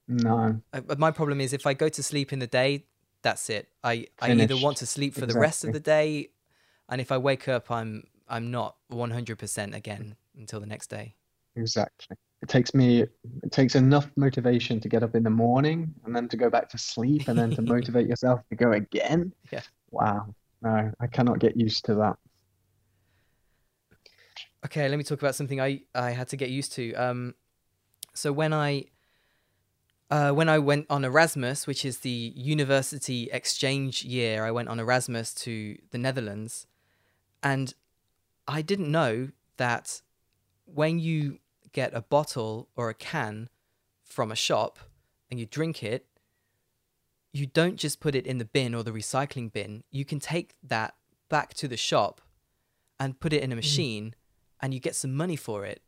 [0.07, 2.85] No, Uh, But my problem is if I go to sleep in the day,
[3.21, 3.69] that's it.
[3.83, 6.29] I, I either want to sleep for the rest of the day,
[6.89, 11.15] and if I wake up, I'm I'm not 100% again until the next day.
[11.55, 12.17] Exactly.
[12.41, 16.27] It takes me, it takes enough motivation to get up in the morning and then
[16.29, 19.33] to go back to sleep and then to motivate yourself to go again.
[19.51, 19.61] Yeah.
[19.91, 20.35] Wow.
[20.61, 22.17] No, I cannot get used to that.
[24.65, 26.93] Okay, let me talk about something I, I had to get used to.
[26.95, 27.35] Um,
[28.13, 28.85] so when I
[30.09, 34.79] uh, when I went on Erasmus, which is the university exchange year, I went on
[34.79, 36.67] Erasmus to the Netherlands,
[37.41, 37.73] and
[38.47, 40.01] I didn't know that
[40.65, 41.39] when you
[41.75, 43.49] get a bottle or a can
[44.01, 44.79] from a shop
[45.29, 46.07] and you drink it,
[47.33, 49.83] you don't just put it in the bin or the recycling bin.
[49.91, 50.95] You can take that
[51.29, 52.21] back to the shop
[52.97, 53.63] and put it in a mm.
[53.63, 54.15] machine
[54.61, 55.81] and you get some money for it.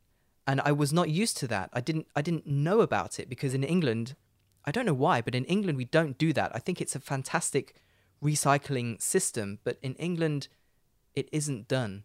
[0.45, 1.69] And I was not used to that.
[1.71, 4.15] I didn't I didn't know about it because in England,
[4.65, 6.51] I don't know why, but in England we don't do that.
[6.53, 7.75] I think it's a fantastic
[8.21, 10.49] recycling system, but in England
[11.15, 12.03] it isn't done.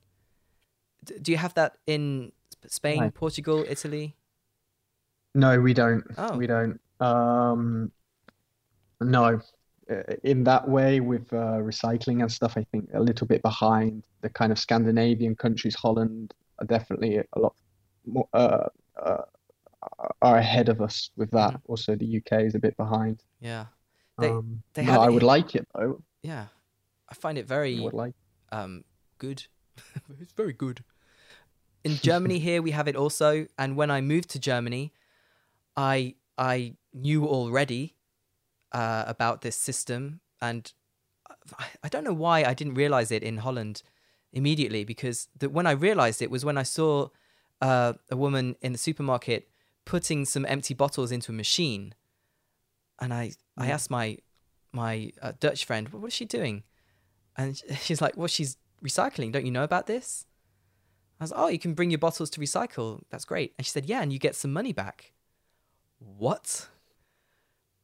[1.05, 2.33] D- do you have that in
[2.69, 3.11] Spain.
[3.11, 4.17] Portugal, Italy?
[5.35, 6.05] No, we don't.
[6.19, 6.37] Oh.
[6.37, 6.81] We don't.
[7.01, 7.91] Um,
[9.01, 9.41] no.
[9.91, 14.05] Uh, In that way, with uh, recycling and stuff, I think a little bit behind
[14.21, 15.75] the kind of Scandinavian countries.
[15.75, 17.55] Holland are definitely a lot
[18.07, 18.69] more uh,
[19.03, 19.23] uh,
[20.21, 21.61] are ahead of us with that.
[21.67, 23.23] Also, the UK is a bit behind.
[23.41, 23.67] Yeah.
[24.19, 26.03] They Um, they no, have I it would like it though.
[26.23, 26.47] yeah.
[27.09, 28.15] I find it very would like.
[28.53, 28.85] um
[29.19, 29.47] good.
[30.21, 30.85] it's very good.
[31.85, 34.93] In Germany here we have it also and when I moved to Germany
[35.77, 37.97] I I knew already
[38.73, 40.73] uh, about this system and
[41.59, 43.83] I, I don't know why I didn't realize it in Holland
[44.33, 47.09] immediately because the, when I realized it was when I saw
[47.61, 49.49] uh, a woman in the supermarket
[49.85, 51.95] putting some empty bottles into a machine
[53.01, 53.71] and I I Mm.
[53.71, 54.19] asked my
[54.73, 56.63] my uh, Dutch friend what is she doing
[57.37, 59.33] and she's like, well, she's recycling.
[59.33, 60.27] Don't you know about this?
[61.23, 63.01] I was like, oh, you can bring your bottles to recycle.
[63.11, 63.55] That's great.
[63.57, 65.13] And she said, yeah, and you get some money back.
[66.01, 66.69] What?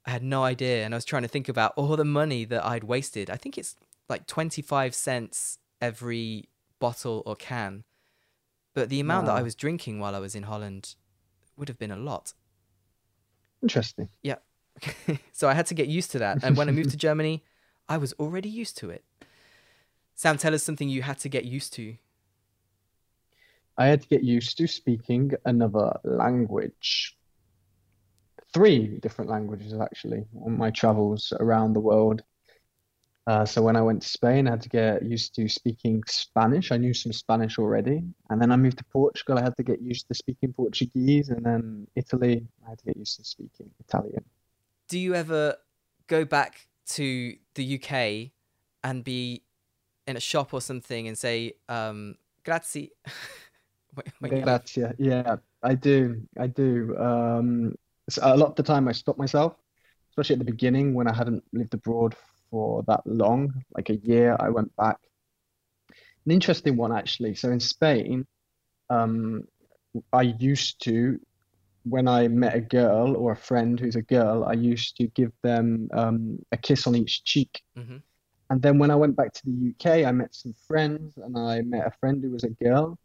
[0.04, 0.84] I had no idea.
[0.84, 3.30] And I was trying to think about all the money that I'd wasted.
[3.30, 3.76] I think it's
[4.08, 6.48] like 25 cents every
[6.80, 7.84] bottle or can.
[8.74, 10.96] But the amount that I was drinking while I was in Holland
[11.56, 12.34] would have been a lot.
[13.62, 14.08] Interesting.
[14.20, 14.36] Yeah.
[15.32, 16.42] so I had to get used to that.
[16.42, 17.44] And when I moved to Germany,
[17.88, 19.04] I was already used to it.
[20.16, 21.98] Sam, tell us something you had to get used to.
[23.78, 27.16] I had to get used to speaking another language.
[28.52, 32.22] Three different languages, actually, on my travels around the world.
[33.28, 36.72] Uh, so when I went to Spain, I had to get used to speaking Spanish.
[36.72, 38.02] I knew some Spanish already.
[38.30, 41.28] And then I moved to Portugal, I had to get used to speaking Portuguese.
[41.28, 44.24] And then Italy, I had to get used to speaking Italian.
[44.88, 45.56] Do you ever
[46.08, 48.32] go back to the UK
[48.82, 49.42] and be
[50.06, 52.90] in a shop or something and say, um, grazie?
[54.20, 54.92] When- Grazie.
[54.98, 56.22] Yeah, I do.
[56.38, 56.96] I do.
[56.98, 57.74] Um,
[58.10, 59.54] so a lot of the time I stop myself,
[60.10, 62.14] especially at the beginning when I hadn't lived abroad
[62.50, 64.98] for that long, like a year, I went back.
[66.26, 67.34] An interesting one actually.
[67.34, 68.26] So in Spain,
[68.90, 69.44] um,
[70.12, 71.18] I used to,
[71.84, 75.32] when I met a girl or a friend who's a girl, I used to give
[75.42, 77.62] them um, a kiss on each cheek.
[77.76, 78.02] Mhm.
[78.50, 81.60] And then when I went back to the UK, I met some friends and I
[81.62, 82.98] met a friend who was a girl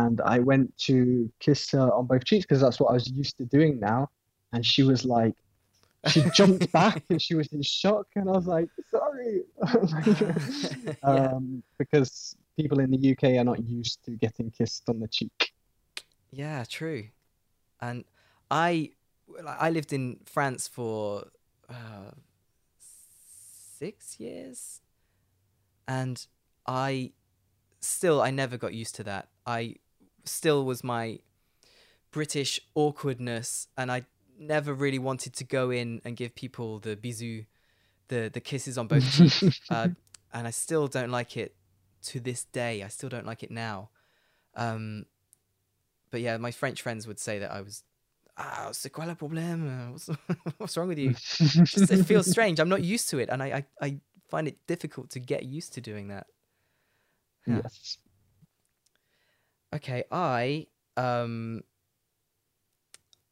[0.00, 3.36] and I went to kiss her on both cheeks because that's what I was used
[3.38, 4.10] to doing now.
[4.52, 5.34] and she was like,
[6.12, 9.42] she jumped back and she was in shock, and I was like, sorry,
[11.06, 11.28] Yeah.
[11.32, 15.52] um, because people in the UK are not used to getting kissed on the cheek.
[16.30, 17.04] Yeah, true.
[17.80, 18.04] And
[18.50, 18.90] I,
[19.46, 21.28] I lived in France for
[21.68, 22.12] uh,
[23.78, 24.80] six years,
[25.86, 26.26] and
[26.66, 27.12] I
[27.80, 29.28] still I never got used to that.
[29.46, 29.76] I
[30.24, 31.20] still was my
[32.10, 34.04] British awkwardness, and I
[34.38, 37.46] never really wanted to go in and give people the bisou,
[38.08, 39.60] the the kisses on both cheeks.
[39.70, 39.88] uh,
[40.32, 41.54] and I still don't like it
[42.04, 42.82] to this day.
[42.82, 43.90] I still don't like it now.
[44.56, 45.06] Um,
[46.10, 47.82] but yeah, my French friends would say that I was,
[48.36, 49.90] ah, c'est quoi le problème?
[49.92, 50.10] What's,
[50.58, 51.12] what's wrong with you?
[51.12, 52.60] Just, it feels strange.
[52.60, 55.74] I'm not used to it, and I, I, I find it difficult to get used
[55.74, 56.26] to doing that.
[57.46, 57.62] Yeah.
[57.62, 57.98] Yes.
[59.74, 61.62] Okay, I um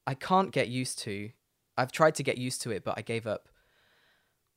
[0.07, 1.31] I can't get used to.
[1.78, 3.48] I've tried to get used to it, but I gave up.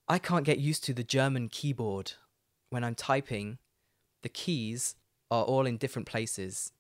[0.08, 2.14] I can't get used to the German keyboard.
[2.70, 3.60] When I'm typing,
[4.24, 4.96] the keys
[5.32, 6.72] are all in different places.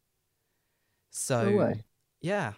[1.11, 1.73] So No
[2.21, 2.53] yeah,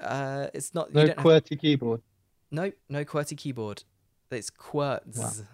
[0.00, 0.94] uh, it's not.
[0.94, 2.02] No you don't have, QWERTY keyboard.
[2.50, 3.82] no, no QWERTY keyboard.
[4.30, 5.44] It's QWERTZ.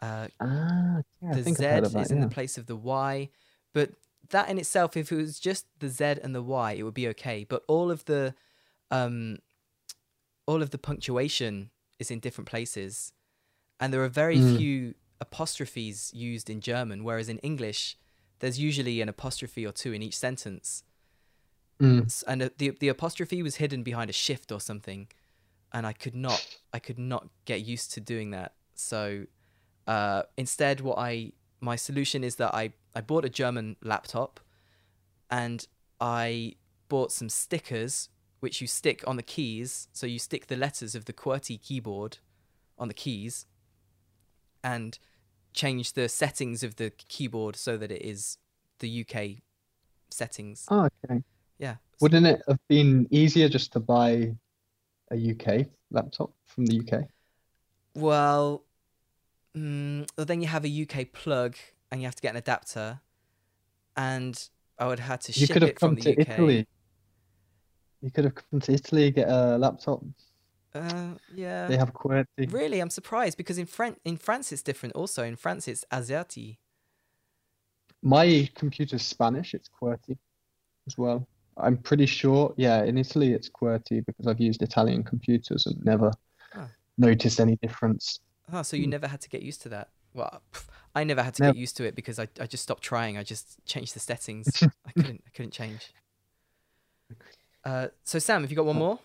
[0.00, 2.10] Uh, Ah, yeah, the Z Z I've is that.
[2.10, 3.30] in the place of the Y,
[3.72, 3.90] but
[4.30, 7.08] that in itself, if it was just the Z and the Y, it would be
[7.08, 7.44] okay.
[7.44, 8.34] But all of the,
[8.90, 9.38] um,
[10.46, 13.12] all of the punctuation is in different places,
[13.80, 14.56] and there are very Mm.
[14.56, 17.96] few apostrophes used in German, whereas in English,
[18.40, 20.84] there's usually an apostrophe or two in each sentence,
[21.80, 22.24] Mm.
[22.26, 25.08] And the the apostrophe was hidden behind a shift or something,
[25.72, 26.40] and I could not
[26.72, 28.54] I could not get used to doing that.
[28.74, 29.26] So
[29.86, 34.40] uh, instead, what I my solution is that I I bought a German laptop,
[35.30, 35.66] and
[36.00, 36.54] I
[36.88, 38.08] bought some stickers
[38.40, 39.88] which you stick on the keys.
[39.92, 42.18] So you stick the letters of the QWERTY keyboard
[42.78, 43.46] on the keys,
[44.62, 44.98] and
[45.52, 48.38] change the settings of the keyboard so that it is
[48.80, 49.42] the UK
[50.10, 50.66] settings.
[50.70, 51.22] Oh, okay.
[51.58, 51.76] Yeah.
[52.00, 54.34] Wouldn't it have been easier just to buy
[55.10, 57.04] a UK laptop from the UK?
[57.94, 58.64] Well,
[59.56, 61.56] mm, well, then you have a UK plug
[61.94, 62.98] and you have to get an adapter,
[63.96, 64.48] and
[64.80, 66.28] I would have had to You ship could have it from come the to UK.
[66.28, 66.66] Italy.
[68.02, 70.02] You could have come to Italy, get a laptop.
[70.74, 71.68] Uh, yeah.
[71.68, 72.52] They have QWERTY.
[72.52, 74.96] Really, I'm surprised because in Fran- in France it's different.
[74.96, 76.58] Also, in France it's AZERTY.
[78.02, 80.18] My computer's Spanish, it's QWERTY
[80.88, 81.28] as well.
[81.56, 86.10] I'm pretty sure, yeah, in Italy it's QWERTY because I've used Italian computers and never
[86.98, 88.18] noticed any difference.
[88.52, 88.90] Oh, so you Hmm.
[88.90, 89.90] never had to get used to that.
[90.14, 90.40] Well,
[90.94, 93.18] I never had to Nev- get used to it because I, I just stopped trying.
[93.18, 94.62] I just changed the settings.
[94.86, 95.92] I couldn't I couldn't change.
[97.64, 98.98] Uh, so Sam, have you got one more?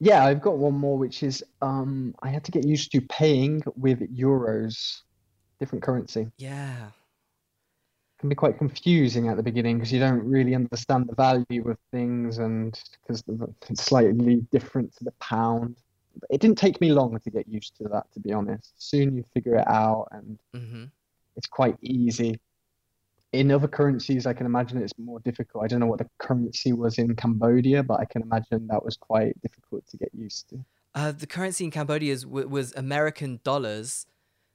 [0.00, 3.62] Yeah, I've got one more, which is um, I had to get used to paying
[3.76, 5.00] with euros,
[5.58, 6.28] different currency.
[6.38, 6.90] Yeah.
[8.20, 11.78] can be quite confusing at the beginning because you don't really understand the value of
[11.90, 13.24] things and because
[13.68, 15.76] it's slightly different to the pound.
[16.30, 18.72] It didn't take me long to get used to that, to be honest.
[18.78, 20.84] Soon you figure it out and Mm-hmm.
[21.36, 22.40] it's quite easy.
[23.32, 25.64] In other currencies, I can imagine it's more difficult.
[25.64, 28.96] I don't know what the currency was in Cambodia, but I can imagine that was
[28.96, 30.64] quite difficult to get used to.
[30.94, 34.06] Uh, the currency in Cambodia is, w- was American dollars.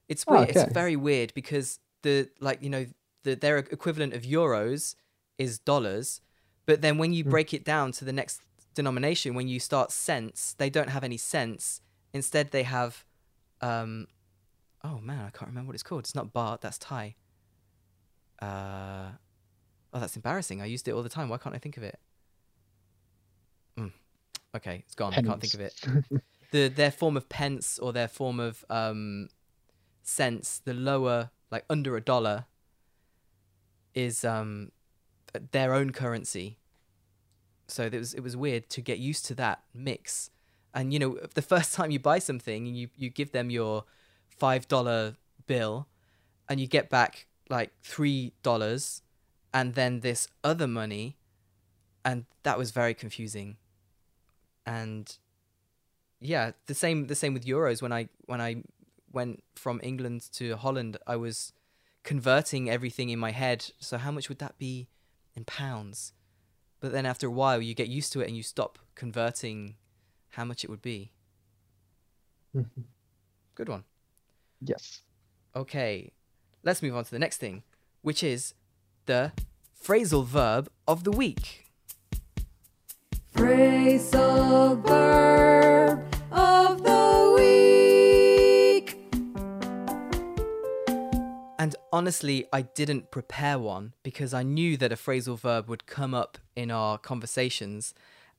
[0.08, 0.50] It's Oh, weird.
[0.50, 2.86] It's very weird because the like you know
[3.22, 4.96] the their equivalent of euros
[5.38, 6.20] is dollars,
[6.66, 7.30] but then when you Hmm.
[7.30, 8.42] break it down to the next
[8.74, 11.80] denomination, when you start sense, they don't have any sense.
[12.12, 13.04] Instead, they have,
[13.60, 14.06] um,
[14.82, 16.00] oh man, I can't remember what it's called.
[16.00, 16.60] It's not baht.
[16.60, 17.14] That's Thai.
[18.40, 19.12] Uh,
[19.92, 20.60] oh, that's embarrassing.
[20.60, 21.28] I used it all the time.
[21.28, 21.98] Why can't I think of it?
[23.78, 23.92] Mm.
[24.56, 25.14] Okay, it's gone.
[25.14, 26.22] I can't think of it
[26.54, 29.28] the their form of pence or their form of um
[30.02, 32.46] cents the lower like under a dollar
[33.92, 34.70] is um
[35.50, 36.58] their own currency
[37.74, 40.30] so it was it was weird to get used to that mix.
[40.72, 43.84] And you know the first time you buy something and you you give them your
[44.28, 45.16] five dollar
[45.46, 45.88] bill
[46.48, 49.02] and you get back like three dollars
[49.52, 51.16] and then this other money
[52.04, 53.56] and that was very confusing.
[54.64, 55.16] And
[56.20, 57.82] yeah the same the same with euros.
[57.82, 58.62] When i when i
[59.12, 61.52] went from england to holland i was
[62.02, 63.70] converting everything in my head.
[63.80, 64.88] So how much would that be
[65.36, 66.12] in pounds
[66.84, 69.74] but then after a while you get used to it and you stop converting
[70.32, 71.12] how much it would be.
[72.54, 72.82] Mm-hmm.
[73.54, 73.84] Good one.
[74.60, 75.00] Yes.
[75.56, 76.12] okay
[76.62, 77.62] let's move on to the next thing
[78.02, 78.52] which is
[79.06, 79.32] the
[79.82, 81.64] phrasal verb of the week.
[83.34, 86.13] Phrasal verb
[91.64, 96.12] And honestly, I didn't prepare one because I knew that a phrasal verb would come
[96.12, 97.94] up in our conversations,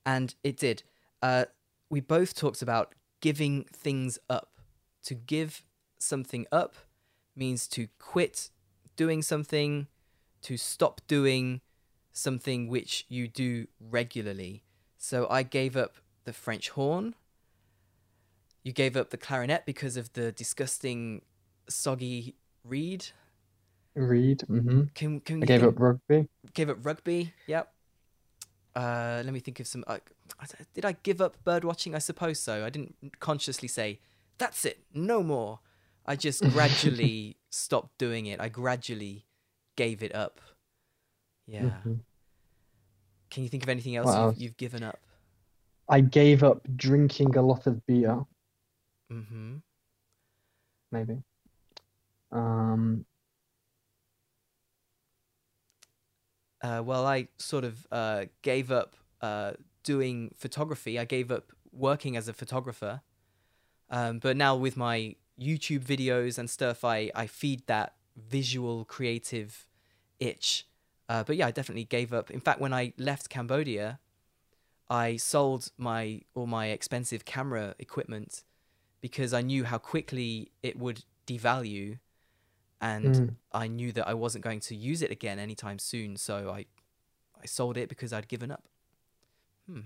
[0.06, 0.84] and it did.
[1.24, 1.46] Uh,
[1.90, 4.60] we both talked about giving things up.
[5.06, 5.64] To give
[5.98, 6.76] something up
[7.36, 8.52] means to quit
[8.96, 9.88] doing something,
[10.44, 11.62] to stop doing
[12.12, 14.62] something which you do regularly.
[15.00, 15.96] So I gave up
[16.26, 17.16] the French horn.
[18.62, 21.24] You gave up the clarinet because of the disgusting,
[21.68, 22.36] soggy
[22.66, 23.06] reed.
[23.96, 24.42] Read.
[24.42, 26.28] hmm Can can I gave up rugby.
[26.54, 27.34] gave up rugby.
[27.48, 27.72] Yep.
[28.76, 29.86] Uh, let me think of some.
[29.88, 30.00] Uh,
[30.74, 31.96] did I give up bird watching?
[31.96, 32.66] I suppose so.
[32.66, 34.00] I didn't consciously say
[34.38, 35.60] that's it, no more.
[36.06, 38.42] I just gradually stopped doing it.
[38.42, 39.26] I gradually
[39.78, 40.42] gave it up.
[41.48, 41.62] Yeah.
[41.86, 42.00] Mhm.
[43.30, 44.38] Can you think of anything else you've, else?
[44.40, 45.00] you've given up?
[45.88, 48.26] I gave up drinking a lot of beer.
[49.12, 49.56] Mm-hmm.
[50.92, 51.24] Maybe.
[52.32, 53.06] Um.
[56.62, 59.52] Uh, well, I sort of uh, gave up uh,
[59.84, 60.98] doing photography.
[60.98, 63.02] I gave up working as a photographer.
[63.90, 69.68] Um, but now with my YouTube videos and stuff, I, I feed that visual creative
[70.20, 70.68] itch.
[71.08, 72.32] Uh, but yeah, I definitely gave up.
[72.32, 74.00] In fact, when I left Cambodia,
[74.90, 78.44] I sold my all my expensive camera equipment
[79.02, 82.00] because I knew how quickly it would devalue
[82.82, 83.36] and Mm.
[83.52, 86.66] I knew that I wasn't going to use it again anytime soon, so I
[87.42, 88.68] I sold it because I'd given up.
[89.68, 89.82] Hmm.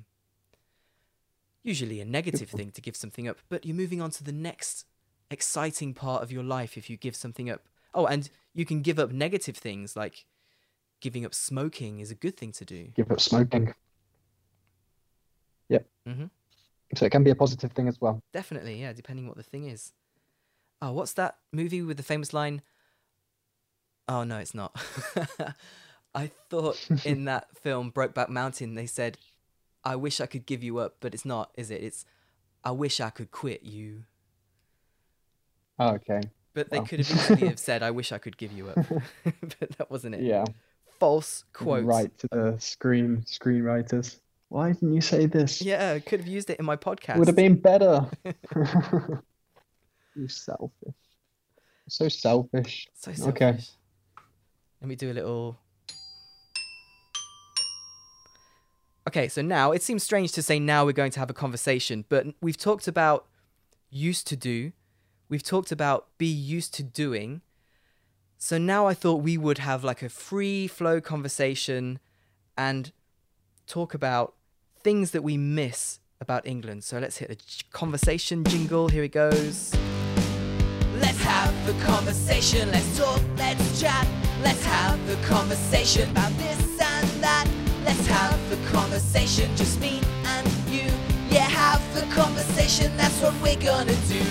[1.63, 4.85] Usually a negative thing to give something up, but you're moving on to the next
[5.29, 7.67] exciting part of your life if you give something up.
[7.93, 10.25] Oh, and you can give up negative things like
[11.01, 12.87] giving up smoking is a good thing to do.
[12.95, 13.73] give up smoking.
[15.69, 15.87] Yep.
[16.07, 16.29] Mhm.
[16.95, 18.21] So it can be a positive thing as well.
[18.31, 19.93] Definitely, yeah, depending what the thing is.
[20.81, 22.61] Oh, what's that movie with the famous line?
[24.09, 24.75] Oh no, it's not.
[26.15, 29.17] I thought in that film Brokeback Mountain they said,
[29.85, 31.83] "I wish I could give you up," but it's not, is it?
[31.83, 32.05] It's,
[32.63, 34.03] "I wish I could quit you."
[35.77, 36.21] Oh, okay.
[36.55, 36.85] But they Wow.
[36.85, 38.83] could have easily have said, "I wish I could give you up,"
[39.23, 40.21] but that wasn't it.
[40.21, 40.43] Yeah.
[40.99, 41.85] False quote.
[41.85, 44.19] Right to the screen screenwriters.
[44.49, 45.61] Why didn't you say this?
[45.61, 47.17] Yeah, I could have used it in my podcast.
[47.19, 48.07] Would have been better.
[50.15, 50.95] you selfish.
[51.87, 52.87] So selfish.
[52.95, 53.41] So selfish.
[53.41, 53.59] Okay.
[54.81, 55.59] Let me do a little.
[59.07, 62.05] Okay, so now it seems strange to say now we're going to have a conversation,
[62.09, 63.25] but we've talked about
[63.89, 64.71] used to do,
[65.29, 67.41] we've talked about be used to doing.
[68.37, 71.99] So now I thought we would have like a free flow conversation
[72.57, 72.91] and
[73.67, 74.35] talk about
[74.81, 76.83] things that we miss about England.
[76.83, 77.37] So let's hit the
[77.71, 78.89] conversation jingle.
[78.89, 79.75] Here it goes.
[80.95, 82.71] Let's have the conversation.
[82.71, 83.21] Let's talk.
[83.37, 84.07] Let's chat.
[84.41, 87.45] Let's have the conversation about this and that.
[87.83, 89.53] Let's have the conversation.
[89.55, 90.89] Just me and you.
[91.29, 92.95] Yeah, have the conversation.
[92.95, 94.23] That's what we're gonna do.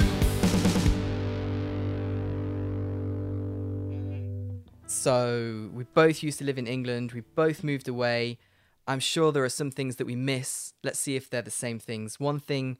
[4.86, 7.12] So we both used to live in England.
[7.12, 8.38] We both moved away.
[8.86, 10.72] I'm sure there are some things that we miss.
[10.82, 12.18] Let's see if they're the same things.
[12.18, 12.78] One thing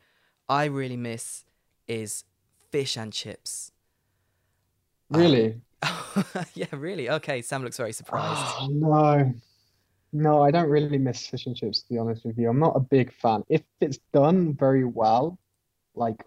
[0.49, 1.45] I really miss
[1.87, 2.25] is
[2.71, 3.73] fish and chips.
[5.13, 5.61] Um, really?
[6.55, 7.11] yeah, really?
[7.11, 8.55] Okay, Sam looks very surprised.
[8.61, 9.35] Oh, no.
[10.13, 12.49] No, I don't really miss fish and chips, to be honest with you.
[12.49, 13.45] I'm not a big fan.
[13.49, 15.39] If it's done very well,
[15.95, 16.25] like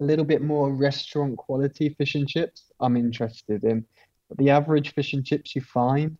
[0.00, 3.84] a little bit more restaurant quality fish and chips, I'm interested in.
[4.28, 6.16] But the average fish and chips you find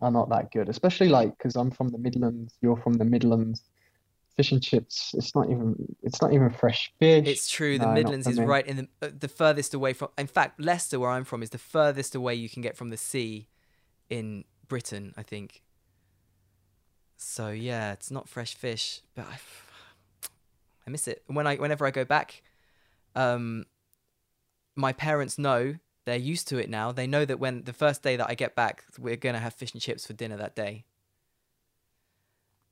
[0.00, 3.64] are not that good, especially like because I'm from the Midlands, you're from the Midlands.
[4.38, 7.26] Fish and chips, it's not even it's not even fresh fish.
[7.26, 7.76] It's true.
[7.76, 10.10] The No, Midlands is right in the uh, the furthest away from.
[10.16, 12.96] In fact, Leicester, where I'm from, is the furthest away you can get from the
[12.96, 13.48] sea
[14.08, 15.12] in Britain.
[15.16, 15.64] I think.
[17.16, 19.38] So yeah, it's not fresh fish, but I,
[20.86, 21.24] I miss it.
[21.26, 22.42] When I whenever I go back,
[23.16, 23.66] um,
[24.76, 25.74] my parents know
[26.04, 26.92] they're used to it now.
[26.92, 29.72] They know that when the first day that I get back, we're gonna have fish
[29.72, 30.84] and chips for dinner that day.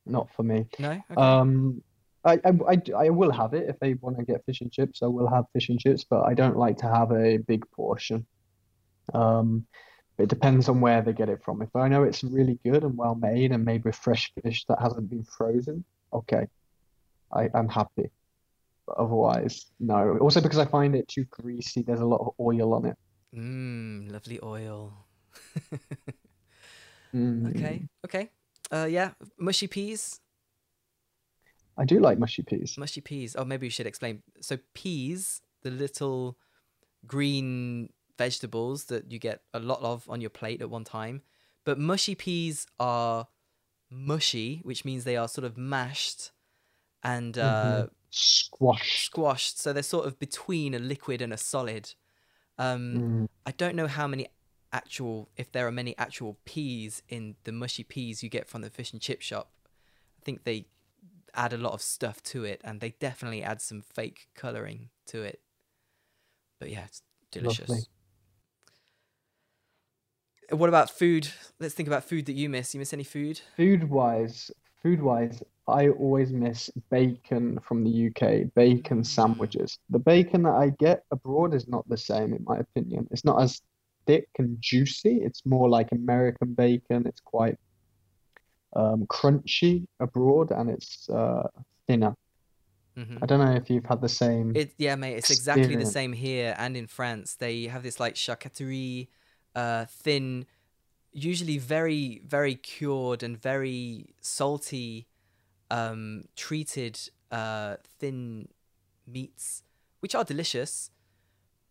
[0.06, 0.66] Not for me.
[0.78, 0.90] No.
[0.90, 1.14] Okay.
[1.16, 1.82] Um,
[2.24, 5.00] I, I, I, will have it if they want to get fish and chips.
[5.02, 8.26] I will have fish and chips, but I don't like to have a big portion.
[9.14, 9.66] Um,
[10.18, 11.62] it depends on where they get it from.
[11.62, 14.80] If I know it's really good and well made and made with fresh fish that
[14.80, 16.46] hasn't been frozen, okay,
[17.32, 18.10] I, I'm happy.
[18.86, 20.18] But otherwise, no.
[20.20, 21.82] Also because I find it too greasy.
[21.82, 22.96] There's a lot of oil on it.
[23.34, 25.06] Mmm, lovely oil.
[27.14, 27.56] Mm.
[27.56, 28.30] Okay, okay.
[28.70, 30.20] Uh, yeah, mushy peas.
[31.78, 32.76] I do like mushy peas.
[32.78, 33.36] Mushy peas.
[33.36, 34.22] Oh, maybe you should explain.
[34.40, 36.38] So peas, the little
[37.06, 41.22] green vegetables that you get a lot of on your plate at one time,
[41.64, 43.28] but mushy peas are
[43.90, 46.32] mushy, which means they are sort of mashed
[47.02, 49.04] and uh, Squash.
[49.04, 49.60] squashed.
[49.60, 51.92] So they're sort of between a liquid and a solid.
[52.58, 53.28] Um, Mm.
[53.44, 54.26] I don't know how many
[54.72, 58.70] actual, if there are many actual peas in the mushy peas you get from the
[58.70, 59.50] fish and chip shop.
[60.20, 60.66] I think they
[61.34, 65.22] add a lot of stuff to it, and they definitely add some fake coloring to
[65.22, 65.40] it.
[66.58, 67.68] But yeah, it's delicious.
[67.68, 67.84] Lovely.
[70.52, 71.28] Uh, what about food?
[71.60, 72.74] Let's think about food that you miss.
[72.74, 73.40] You miss any food?
[73.56, 74.50] Food wise,
[74.82, 79.78] food wise, I always miss bacon from the UK, bacon sandwiches.
[79.90, 83.08] The bacon that I get abroad is not the same, in my opinion.
[83.10, 83.60] It's not as
[84.06, 85.20] thick and juicy.
[85.22, 87.06] It's more like American bacon.
[87.06, 87.56] It's quite
[88.74, 91.48] um, crunchy abroad and it's uh,
[91.86, 92.14] thinner.
[92.94, 94.52] hmm I don't know if you've had the same.
[94.54, 95.16] It yeah, mate.
[95.16, 97.34] It's exactly the same here and in France.
[97.34, 99.08] They have this like charcuterie,
[99.54, 100.46] uh, thin,
[101.12, 105.06] usually very very cured and very salty,
[105.70, 106.98] um, treated
[107.30, 108.48] uh, thin
[109.06, 109.62] meats,
[110.00, 110.90] which are delicious,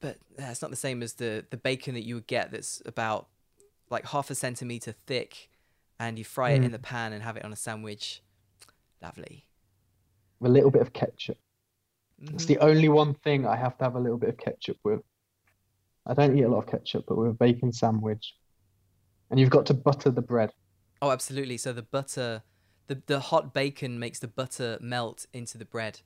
[0.05, 2.51] but it's not the same as the the bacon that you would get.
[2.51, 3.27] That's about
[3.89, 5.49] like half a centimeter thick,
[5.99, 6.73] and you fry it in Mm.
[6.73, 8.21] the pan and have it on a sandwich.
[9.01, 9.45] Lovely.
[10.39, 11.39] With a little bit of ketchup.
[12.19, 12.47] It's Mhm.
[12.47, 15.01] the only one thing I have to have a little bit of ketchup with.
[16.05, 18.35] I don't eat a lot of ketchup, but with a bacon sandwich.
[19.29, 20.53] And you've got to butter the bread.
[21.01, 21.57] Oh, absolutely.
[21.57, 22.43] So the butter,
[22.87, 26.01] the the hot bacon makes the butter melt into the bread.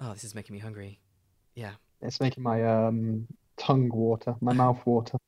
[0.00, 1.00] Oh, this is making me hungry.
[1.54, 3.26] Yeah, It's making my um
[3.56, 5.18] tongue water, my mouth water.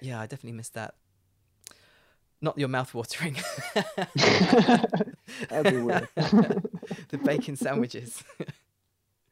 [0.00, 0.94] yeah, I definitely missed that.
[2.40, 3.36] Not your mouth watering.
[5.48, 6.08] That'd be weird.
[6.16, 8.22] the bacon sandwiches.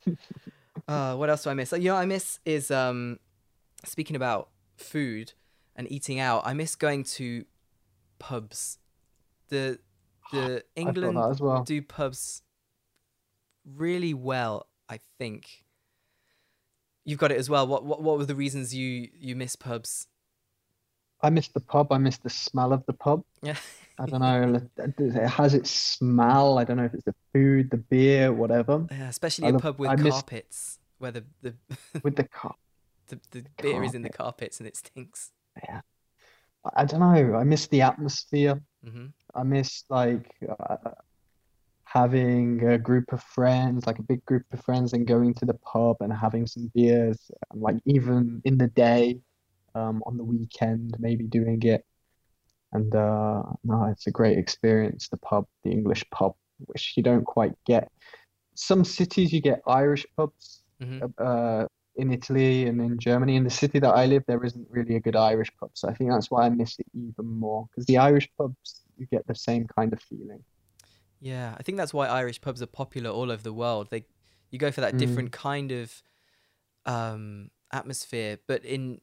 [0.89, 1.73] uh, what else do I miss?
[1.73, 3.19] You know, what I miss is um,
[3.85, 5.35] speaking about food
[5.77, 6.43] and eating out.
[6.47, 7.45] I miss going to
[8.19, 8.79] pubs.
[9.49, 9.79] The
[10.33, 11.65] the England well.
[11.65, 12.43] do pubs
[13.65, 14.69] really well.
[14.89, 15.62] I think
[17.05, 17.67] you've got it as well.
[17.67, 20.07] What what what were the reasons you you miss pubs?
[21.25, 21.93] I miss the pub.
[21.93, 23.23] I miss the smell of the pub.
[23.43, 23.57] Yeah.
[23.99, 24.61] I don't know.
[24.99, 26.59] It has its smell.
[26.59, 28.87] I don't know if it's the food, the beer, whatever.
[28.91, 31.55] Yeah, especially I a love- pub with I miss- carpets where the the,
[32.03, 32.59] With the cup.
[33.09, 35.31] the, the beer is in the carpets and it stinks.
[35.63, 35.81] Yeah.
[36.77, 37.35] I don't know.
[37.37, 38.61] I miss the atmosphere.
[38.85, 40.77] hmm I miss like uh,
[41.93, 45.59] having a group of friends, like a big group of friends, and going to the
[45.73, 49.21] pub and having some beers, like even in the day,
[49.75, 51.85] um, on the weekend, maybe doing it.
[52.73, 57.25] And uh, no, it's a great experience, the pub, the English pub, which you don't
[57.25, 57.89] quite get.
[58.55, 61.67] Some cities you get Irish pubs, hmm uh,
[61.97, 63.37] in Italy and in Germany.
[63.37, 65.95] In the city that I live, there isn't really a good Irish pub, so I
[65.95, 67.67] think that's why I miss it even more.
[67.69, 70.43] Because the Irish pubs, you get the same kind of feeling.
[71.23, 73.89] Yeah, I think that's why Irish pubs are popular all over the world.
[73.91, 74.07] They
[74.51, 74.99] you go for that Mm.
[74.99, 76.03] different kind of
[76.85, 79.01] um, atmosphere, but in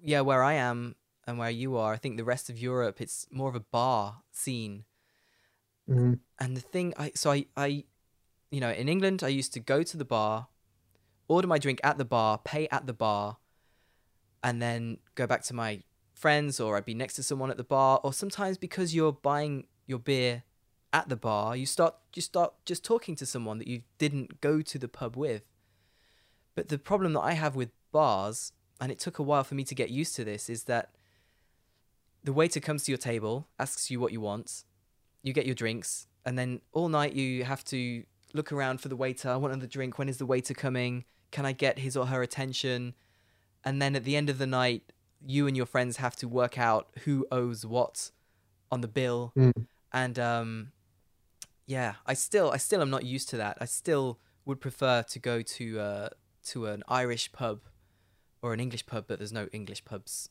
[0.00, 0.94] yeah, where I am
[1.26, 4.22] and where you are, I think the rest of Europe it's more of a bar
[4.30, 4.84] scene.
[5.90, 6.20] Mm.
[6.38, 7.84] And the thing I so I I
[8.52, 10.46] you know, in England I used to go to the bar,
[11.26, 13.38] order my drink at the bar, pay at the bar,
[14.44, 15.82] and then go back to my
[16.14, 19.66] friends or I'd be next to someone at the bar or sometimes because you're buying
[19.86, 20.44] your beer
[20.92, 24.62] at the bar, you start you start just talking to someone that you didn't go
[24.62, 25.42] to the pub with.
[26.54, 29.64] But the problem that I have with bars, and it took a while for me
[29.64, 30.90] to get used to this, is that
[32.24, 34.64] the waiter comes to your table, asks you what you want,
[35.22, 38.02] you get your drinks, and then all night you have to
[38.34, 39.30] look around for the waiter.
[39.30, 39.98] I want another drink.
[39.98, 41.04] When is the waiter coming?
[41.30, 42.94] Can I get his or her attention?
[43.64, 44.82] And then at the end of the night,
[45.26, 48.10] you and your friends have to work out who owes what
[48.70, 49.32] on the bill.
[49.36, 49.66] Mm.
[49.92, 50.72] And um,
[51.68, 53.58] yeah, I still, I still am not used to that.
[53.60, 56.08] I still would prefer to go to uh,
[56.46, 57.60] to an Irish pub
[58.40, 60.30] or an English pub, but there's no English pubs.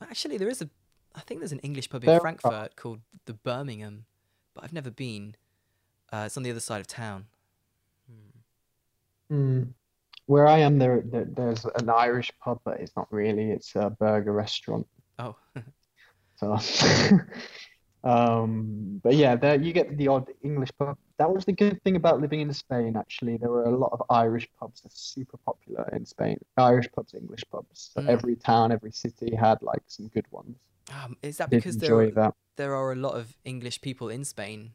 [0.00, 0.70] Actually, there is a.
[1.14, 2.20] I think there's an English pub in There are.
[2.20, 4.06] Frankfurt called the Birmingham,
[4.54, 5.36] but I've never been.
[6.10, 7.26] Uh, it's on the other side of town.
[9.30, 9.74] Mm.
[10.26, 13.50] Where I am, there, there there's an Irish pub, but it's not really.
[13.50, 14.86] It's a burger restaurant.
[15.18, 15.36] Oh,
[16.40, 16.58] So,
[18.04, 20.96] um, but yeah, there you get the odd English pub.
[21.18, 23.36] That was the good thing about living in Spain, actually.
[23.36, 26.38] There were a lot of Irish pubs that's super popular in Spain.
[26.56, 27.90] Irish pubs, English pubs.
[27.92, 28.08] So Mm.
[28.08, 30.56] every town, every city had like some good ones.
[31.04, 32.34] um, is that Did because there are, that.
[32.56, 34.72] there are a lot of English people in Spain?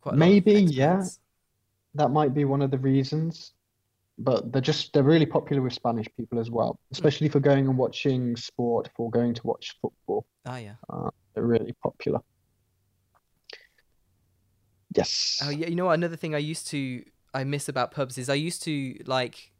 [0.00, 1.04] Quite a lot of Maybe, yeah.
[1.94, 3.52] That might be one of the reasons.
[4.18, 7.76] But they're just they're really popular with Spanish people as well, especially for going and
[7.76, 10.26] watching sport, for going to watch football.
[10.46, 10.74] Ah, yeah.
[11.34, 12.20] They're really popular.
[14.94, 15.40] Yes.
[15.42, 15.94] Oh yeah, you know what?
[15.94, 17.02] Another thing I used to
[17.34, 19.52] I miss about pubs is I used to like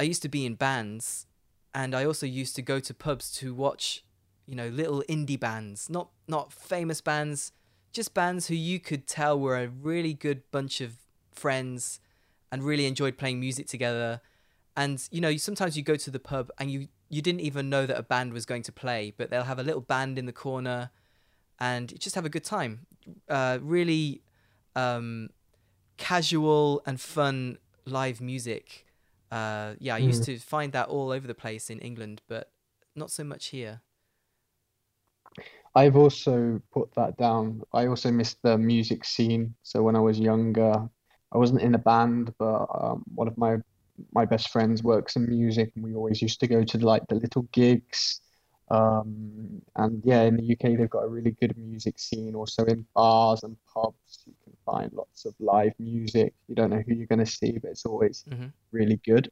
[0.00, 1.26] I used to be in bands
[1.74, 4.04] and I also used to go to pubs to watch,
[4.46, 7.52] you know, little indie bands, not not famous bands,
[7.92, 10.96] just bands who you could tell were a really good bunch of
[11.32, 12.00] friends
[12.50, 14.20] and really enjoyed playing music together.
[14.76, 17.86] And you know, sometimes you go to the pub and you you didn't even know
[17.86, 20.32] that a band was going to play, but they'll have a little band in the
[20.32, 20.90] corner
[21.58, 22.86] and you just have a good time.
[23.28, 24.22] Uh, really
[24.76, 25.30] um,
[25.96, 28.86] casual and fun live music.
[29.30, 32.52] Uh, yeah, I used to find that all over the place in England, but
[32.94, 33.82] not so much here.
[35.74, 37.62] I've also put that down.
[37.72, 39.54] I also missed the music scene.
[39.62, 40.88] So when I was younger,
[41.32, 43.56] I wasn't in a band, but um, one of my
[44.12, 47.16] my best friends works in music, and we always used to go to like the
[47.16, 48.20] little gigs.
[48.70, 52.34] Um, and yeah, in the UK, they've got a really good music scene.
[52.34, 56.34] Also in bars and pubs, you can find lots of live music.
[56.48, 58.52] You don't know who you're going to see, but it's always Mhm.
[58.72, 59.30] really good.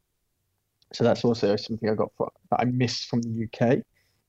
[0.93, 3.75] So that's also something I got fro that I miss from the UK.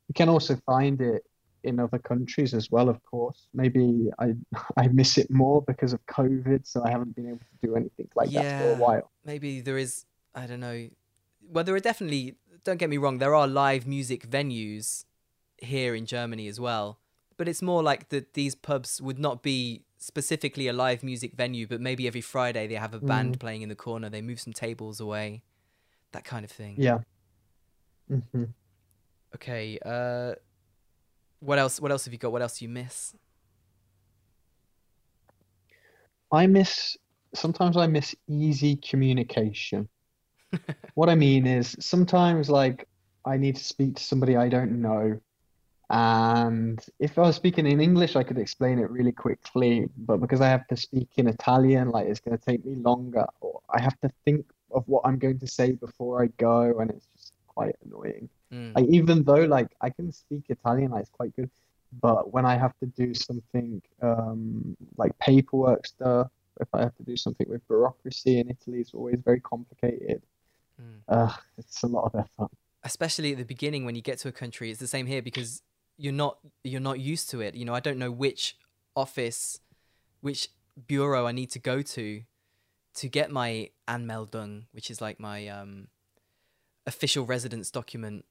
[0.08, 1.22] You can also find it
[1.68, 3.48] in other countries as well, of course.
[3.54, 4.34] Maybe I
[4.76, 8.08] I miss it more because of COVID, so I haven't been able to do anything
[8.14, 9.10] like that for a while.
[9.24, 10.88] Maybe there is, I don't know.
[11.40, 15.04] Well, there are definitely, don't get me wrong, there are live music venues
[15.58, 16.98] here in Germany as well.
[17.36, 21.66] But it's more like that these pubs would not be specifically a live music venue,
[21.66, 24.52] but maybe every Friday they have a band playing in the corner, they move some
[24.52, 25.42] tables away,
[26.12, 26.74] that kind of thing.
[26.78, 26.98] Yeah.
[28.08, 28.44] hmm
[29.34, 30.34] Okay, uh
[31.40, 32.32] what else what else have you got?
[32.32, 33.14] What else do you miss?
[36.32, 36.96] I miss
[37.34, 39.88] sometimes I miss easy communication.
[40.94, 42.88] What I mean is sometimes like
[43.24, 45.20] I need to speak to somebody I don't know.
[45.90, 49.88] And if I was speaking in English, I could explain it really quickly.
[49.96, 53.26] But because I have to speak in Italian, like it's going to take me longer,
[53.40, 56.90] or I have to think of what I'm going to say before I go, and
[56.90, 58.28] it's just quite annoying.
[58.52, 58.74] Mm.
[58.76, 61.50] Like even though like I can speak Italian, like it's quite good,
[62.00, 66.28] but when I have to do something um like paperwork stuff,
[66.60, 70.22] if I have to do something with bureaucracy in Italy, it's always very complicated.
[70.80, 71.00] Mm.
[71.08, 72.50] Uh, it's a lot of effort.
[72.84, 75.62] especially at the beginning when you get to a country it's the same here because
[75.96, 78.56] you're not you're not used to it you know i don't know which
[78.94, 79.58] office
[80.20, 80.48] which
[80.86, 82.22] bureau i need to go to
[82.94, 85.88] to get my anmeldung which is like my um
[86.86, 88.24] official residence document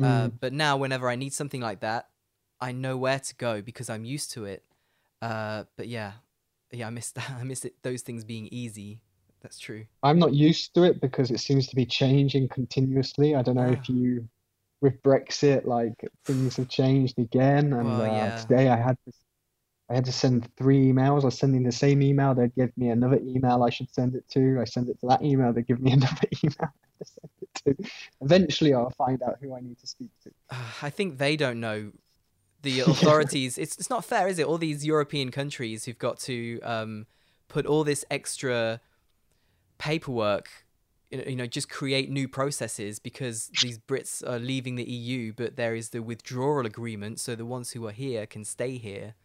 [0.00, 2.08] uh, Mm, but now whenever i need something like that
[2.60, 4.64] i know where to go because i'm used to it
[5.20, 6.12] uh but yeah
[6.70, 9.00] yeah i miss that i miss it those things being easy
[9.42, 13.34] that's true I'm not used to it because it seems to be changing continuously.
[13.36, 13.72] I don't know Ah.
[13.72, 14.28] if you,
[14.80, 17.72] with Brexit, like things have changed again.
[17.72, 19.12] And Well, uh, today I had to,
[19.92, 21.20] I had to send three emails.
[21.20, 22.34] I was sending the same email.
[22.34, 24.58] They'd give me another email I should send it to.
[24.58, 25.52] I send it to that email.
[25.52, 27.90] They give me another email to send it to.
[28.22, 30.30] Eventually, I'll find out who I need to speak to.
[30.82, 31.92] I think they don't know
[32.62, 33.58] the authorities.
[33.58, 34.46] it's it's not fair, is it?
[34.46, 37.06] All these European countries who've got to um,
[37.48, 38.80] put all this extra
[39.76, 40.48] paperwork,
[41.10, 45.74] you know, just create new processes because these Brits are leaving the EU, but there
[45.74, 49.16] is the withdrawal agreement, so the ones who are here can stay here.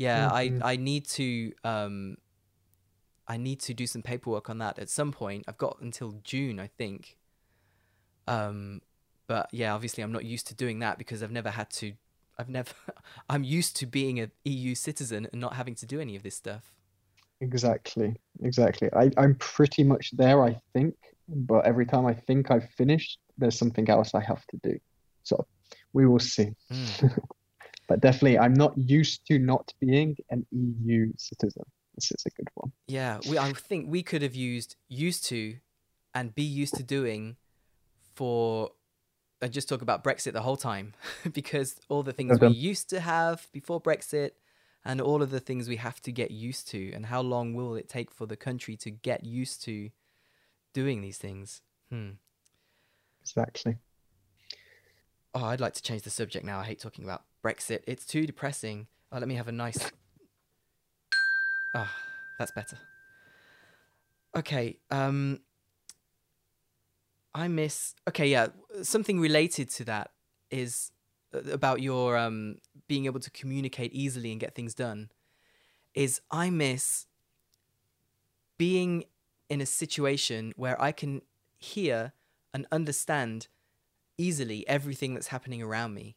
[0.00, 0.62] Yeah, Mhm.
[0.62, 2.16] I I need to um,
[3.28, 5.44] I need to do some paperwork on that at some point.
[5.46, 7.18] I've got until June, I think.
[8.26, 8.80] Um,
[9.26, 11.92] but yeah, obviously I'm not used to doing that because I've never had to.
[12.38, 12.72] I've never.
[13.28, 16.34] I'm used to being a EU citizen and not having to do any of this
[16.34, 16.72] stuff.
[17.42, 18.88] Exactly, exactly.
[18.96, 20.94] I, I'm pretty much there, I think,
[21.28, 24.78] but every time I think I've finished, there's something else I have to do.
[25.24, 25.46] So
[25.92, 26.52] we will see.
[26.72, 27.18] Mm.
[27.90, 31.64] But definitely, I'm not used to not being an EU citizen.
[31.96, 32.70] This is a good one.
[32.86, 33.36] Yeah, we.
[33.36, 35.56] I think we could have used used to,
[36.14, 37.34] and be used to doing,
[38.14, 38.70] for,
[39.42, 40.94] and just talk about Brexit the whole time,
[41.32, 44.30] because all the things we used to have before Brexit,
[44.84, 47.74] and all of the things we have to get used to, and how long will
[47.74, 49.90] it take for the country to get used to
[50.72, 51.60] doing these things?
[51.90, 52.10] Hmm.
[53.20, 53.78] Exactly.
[55.34, 56.60] Oh, I'd like to change the subject now.
[56.60, 57.82] I hate talking about Brexit.
[57.86, 58.86] It's too depressing.
[59.12, 59.78] Oh, let me have a nice.
[61.72, 61.94] Ah,
[62.36, 62.76] that's better.
[64.36, 64.78] Okay.
[64.90, 65.38] Um.
[67.32, 67.94] I miss.
[68.08, 68.48] Okay, yeah.
[68.82, 70.10] Something related to that
[70.50, 70.90] is
[71.32, 72.56] uh, about your um
[72.88, 75.10] being able to communicate easily and get things done.
[75.94, 77.06] is I miss
[78.58, 79.04] being
[79.48, 81.22] in a situation where I can
[81.58, 82.12] hear
[82.52, 83.48] and understand
[84.18, 86.16] easily everything that's happening around me.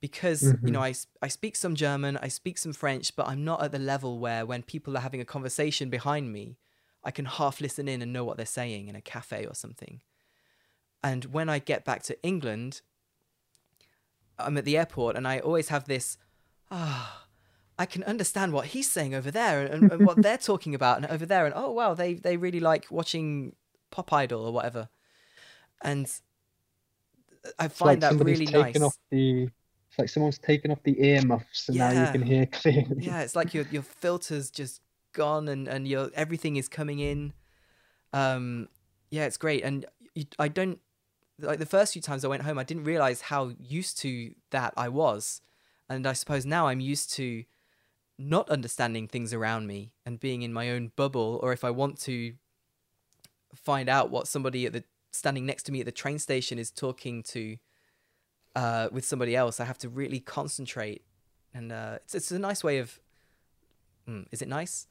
[0.00, 3.44] Because, you know, I, s- I speak some German, I speak some French, but I'm
[3.44, 6.56] not at the level where when people are having a conversation behind me,
[7.04, 10.00] I can half listen in and know what they're saying in a cafe or something.
[11.02, 12.80] And when I get back to England,
[14.38, 16.16] I'm at the airport and I always have this,
[16.70, 17.26] ah,
[17.78, 21.06] I can understand what he's saying over there and, and what they're talking about and
[21.06, 21.46] over there.
[21.46, 23.54] And oh, wow, they, they really like watching
[23.90, 24.88] Pop Idol or whatever.
[25.82, 26.10] And
[27.58, 28.82] I find like that really taken nice.
[28.82, 29.48] off the.
[30.00, 32.96] Like someone's taken off the earmuffs, and now you can hear clearly.
[32.98, 34.80] yeah it's like your your filters just
[35.12, 37.32] gone and and your everything is coming in.
[38.12, 38.68] Um
[39.10, 39.62] yeah it's great.
[39.62, 40.80] And you, i don't
[41.38, 44.74] like the first few times i went home i didn't realize how used to that
[44.76, 45.40] i was.
[45.88, 47.44] And i suppose now i'm used to
[48.18, 51.98] not understanding things around me and being in my own bubble or if i want
[51.98, 52.34] to
[53.54, 56.70] find out what somebody at the standing next to me at the train station is
[56.70, 57.56] talking to
[58.56, 61.02] uh, with somebody else i have to really concentrate.
[61.52, 63.00] And uh, it's, it's a nice way of
[64.08, 64.86] mm, is it nice?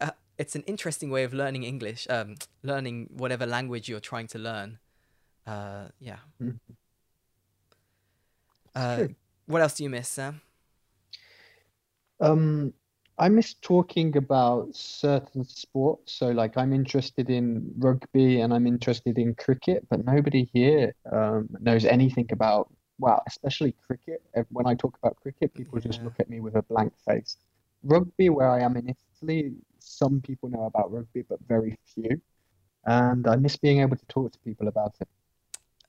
[0.00, 4.38] Uh, it's an interesting way of learning english um, learning whatever language you're trying to
[4.38, 4.78] learn.
[5.46, 6.18] Uh, yeah.
[6.40, 6.58] Mhm.
[8.74, 9.08] uh,
[9.46, 10.40] what else do you miss sam?
[12.20, 12.72] Um,
[13.18, 16.14] I miss talking about certain sports.
[16.14, 21.48] So, like, I'm interested in rugby and I'm interested in cricket, but nobody here um,
[21.60, 24.22] knows anything about, well, especially cricket.
[24.50, 27.38] When I talk about cricket, people just look at me with a blank face.
[27.82, 32.20] Rugby, where I am in Italy, some people know about rugby, but very few.
[32.84, 35.08] And I miss being able to talk to people about it.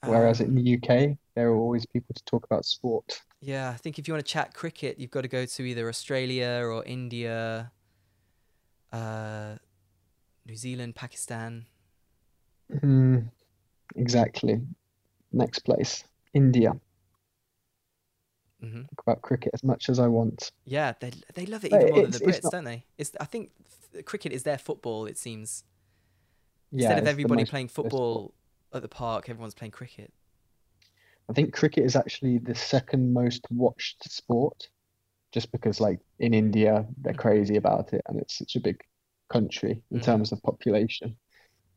[0.04, 3.22] Whereas Um, in the UK, there are always people to talk about sport.
[3.44, 5.86] yeah i think if you want to chat cricket you've got to go to either
[5.90, 7.72] australia or india
[8.94, 9.52] uh,
[10.46, 11.66] new zealand pakistan
[12.84, 13.30] Mm,
[13.96, 14.62] exactly.
[15.32, 16.04] Next place,
[16.34, 16.72] India.
[18.62, 20.52] Hmm Talk about cricket as much as I want.
[20.66, 22.64] Yeah, they they love it But even more than the it's- it's Brits, not- don't
[22.66, 22.86] they?
[22.98, 23.52] It's I think
[24.06, 25.06] cricket is their football.
[25.06, 25.64] It seems
[26.72, 28.34] Yeah, instead of everybody playing football
[28.74, 30.14] at the park, everyone's playing cricket.
[31.30, 34.70] I think cricket is actually the second most watched sport,
[35.32, 38.82] just because like in India they're crazy about it and it's such a big
[39.30, 40.04] country in Mhm.
[40.04, 41.18] terms of population.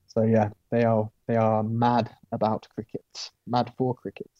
[0.09, 4.31] So yeah, they are they are mad about cricket, mad for cricket.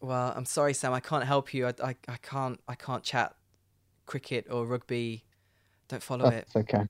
[0.00, 0.92] Well, I'm sorry, Sam.
[0.92, 1.66] I can't help you.
[1.66, 3.34] I, I, I can't I can't chat
[4.06, 5.24] cricket or rugby.
[5.88, 6.48] Don't follow it.
[6.52, 6.84] That's okay.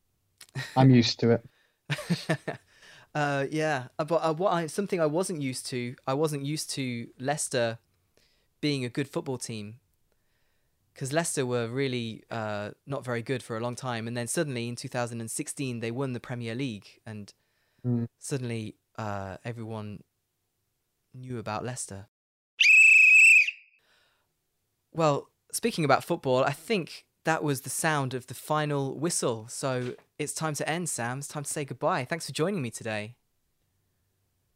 [0.76, 2.38] I'm used to it.
[3.14, 5.96] uh, yeah, uh, but uh, what I something I wasn't used to.
[6.06, 7.78] I wasn't used to Leicester
[8.60, 9.76] being a good football team
[10.92, 14.68] because Leicester were really uh, not very good for a long time, and then suddenly
[14.68, 17.32] in 2016 they won the Premier League, and
[17.86, 18.08] Mm.
[18.18, 20.02] suddenly uh, everyone
[21.14, 22.08] knew about Leicester.
[24.98, 29.46] Well, speaking about football, I think that was the sound of the final whistle.
[29.48, 31.18] So it's time to end, Sam.
[31.18, 32.04] It's time to say goodbye.
[32.04, 33.14] Thanks for joining me today.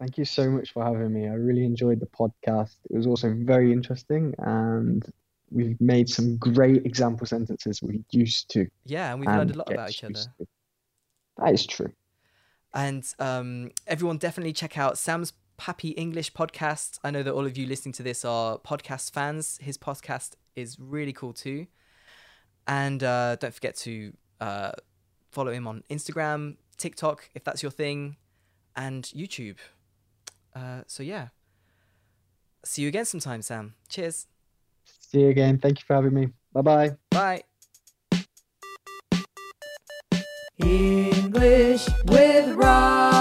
[0.00, 1.28] Thank you so much for having me.
[1.28, 2.74] I really enjoyed the podcast.
[2.90, 5.08] It was also very interesting, and
[5.52, 9.70] we've made some great example sentences we used to Yeah, and we've learned a lot
[9.70, 10.14] about each other.
[10.14, 10.46] to.
[11.38, 11.92] That is true.
[12.74, 16.98] And um, everyone definitely check out Sam's Happy English podcast.
[17.04, 19.58] I know that all of you listening to this are podcast fans.
[19.62, 21.66] His podcast is really cool too.
[22.66, 24.72] And uh, don't forget to uh,
[25.30, 28.16] follow him on Instagram, TikTok, if that's your thing,
[28.76, 29.58] and YouTube.
[30.54, 31.28] Uh, so, yeah.
[32.64, 33.74] See you again sometime, Sam.
[33.88, 34.26] Cheers.
[34.84, 35.58] See you again.
[35.58, 36.28] Thank you for having me.
[36.52, 36.96] Bye bye.
[37.10, 37.42] Bye.
[40.58, 43.11] English with Rob.